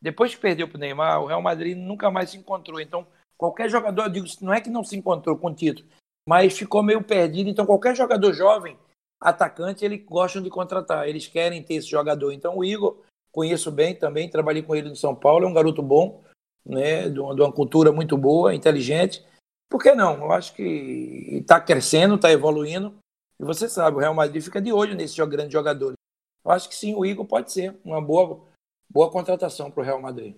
Depois 0.00 0.34
que 0.34 0.40
perdeu 0.40 0.68
para 0.68 0.76
o 0.76 0.80
Neymar, 0.80 1.22
o 1.22 1.26
Real 1.26 1.42
Madrid 1.42 1.76
nunca 1.76 2.10
mais 2.10 2.30
se 2.30 2.36
encontrou. 2.36 2.80
Então, 2.80 3.06
qualquer 3.36 3.68
jogador, 3.68 4.04
eu 4.04 4.08
digo, 4.10 4.26
não 4.40 4.52
é 4.52 4.60
que 4.60 4.70
não 4.70 4.84
se 4.84 4.96
encontrou 4.96 5.36
com 5.36 5.48
o 5.48 5.54
título, 5.54 5.88
mas 6.28 6.56
ficou 6.56 6.82
meio 6.82 7.02
perdido. 7.02 7.50
Então, 7.50 7.66
qualquer 7.66 7.96
jogador 7.96 8.32
jovem, 8.32 8.78
atacante, 9.20 9.84
eles 9.84 10.04
gostam 10.04 10.42
de 10.42 10.50
contratar. 10.50 11.08
Eles 11.08 11.26
querem 11.26 11.62
ter 11.62 11.74
esse 11.74 11.88
jogador. 11.88 12.32
Então, 12.32 12.56
o 12.56 12.64
Igor 12.64 12.98
conheço 13.32 13.70
bem 13.70 13.94
também, 13.94 14.28
trabalhei 14.28 14.62
com 14.62 14.74
ele 14.74 14.88
no 14.88 14.96
São 14.96 15.14
Paulo, 15.14 15.44
é 15.44 15.48
um 15.48 15.54
garoto 15.54 15.82
bom, 15.82 16.22
né, 16.64 17.08
de 17.08 17.20
uma, 17.20 17.52
cultura 17.52 17.92
muito 17.92 18.16
boa, 18.16 18.54
inteligente. 18.54 19.24
Por 19.68 19.82
que 19.82 19.94
não? 19.94 20.14
Eu 20.14 20.32
acho 20.32 20.54
que 20.54 21.38
está 21.40 21.60
crescendo, 21.60 22.14
está 22.14 22.32
evoluindo. 22.32 22.94
E 23.40 23.44
você 23.44 23.68
sabe, 23.68 23.96
o 23.96 24.00
Real 24.00 24.14
Madrid 24.14 24.42
fica 24.42 24.60
de 24.60 24.72
olho 24.72 24.94
nesses 24.94 25.16
grandes 25.16 25.52
jogadores. 25.52 25.96
Eu 26.44 26.50
acho 26.50 26.68
que 26.68 26.74
sim, 26.74 26.94
o 26.94 27.04
Igor 27.04 27.26
pode 27.26 27.52
ser 27.52 27.78
uma 27.84 28.00
boa, 28.00 28.44
boa 28.90 29.10
contratação 29.10 29.70
para 29.70 29.80
o 29.80 29.84
Real 29.84 30.00
Madrid. 30.00 30.36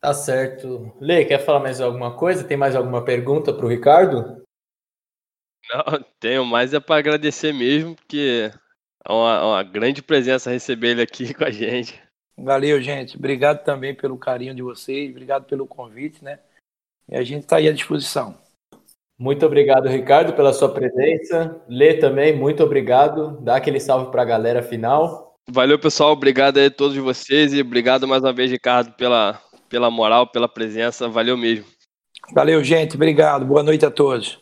Tá 0.00 0.12
certo. 0.12 0.92
Lê, 1.00 1.24
quer 1.24 1.44
falar 1.44 1.60
mais 1.60 1.80
alguma 1.80 2.16
coisa? 2.16 2.46
Tem 2.46 2.56
mais 2.56 2.74
alguma 2.74 3.04
pergunta 3.04 3.52
para 3.52 3.64
o 3.64 3.68
Ricardo? 3.68 4.42
Não, 5.70 6.04
tenho 6.18 6.44
mais 6.44 6.74
é 6.74 6.80
para 6.80 6.98
agradecer 6.98 7.52
mesmo, 7.52 7.94
porque 7.94 8.50
é 9.06 9.12
uma, 9.12 9.46
uma 9.46 9.62
grande 9.62 10.02
presença 10.02 10.50
receber 10.50 10.88
ele 10.88 11.02
aqui 11.02 11.32
com 11.34 11.44
a 11.44 11.50
gente. 11.50 12.02
Valeu, 12.36 12.80
gente. 12.80 13.16
Obrigado 13.16 13.62
também 13.62 13.94
pelo 13.94 14.18
carinho 14.18 14.54
de 14.54 14.62
vocês, 14.62 15.10
obrigado 15.10 15.44
pelo 15.44 15.66
convite, 15.66 16.24
né? 16.24 16.40
E 17.08 17.14
a 17.14 17.22
gente 17.22 17.44
está 17.44 17.56
aí 17.56 17.68
à 17.68 17.72
disposição. 17.72 18.41
Muito 19.22 19.46
obrigado, 19.46 19.86
Ricardo, 19.88 20.32
pela 20.32 20.52
sua 20.52 20.68
presença. 20.68 21.62
Lê 21.68 21.94
também, 21.94 22.36
muito 22.36 22.60
obrigado. 22.64 23.38
Dá 23.40 23.54
aquele 23.54 23.78
salve 23.78 24.10
para 24.10 24.22
a 24.22 24.24
galera 24.24 24.64
final. 24.64 25.38
Valeu, 25.48 25.78
pessoal. 25.78 26.10
Obrigado 26.10 26.58
a 26.58 26.68
todos 26.68 26.96
vocês 26.96 27.52
e 27.52 27.60
obrigado 27.60 28.08
mais 28.08 28.20
uma 28.20 28.32
vez, 28.32 28.50
Ricardo, 28.50 28.90
pela, 28.94 29.40
pela 29.68 29.92
moral, 29.92 30.26
pela 30.26 30.48
presença. 30.48 31.08
Valeu 31.08 31.36
mesmo. 31.36 31.64
Valeu, 32.34 32.64
gente. 32.64 32.96
Obrigado. 32.96 33.46
Boa 33.46 33.62
noite 33.62 33.86
a 33.86 33.92
todos. 33.92 34.40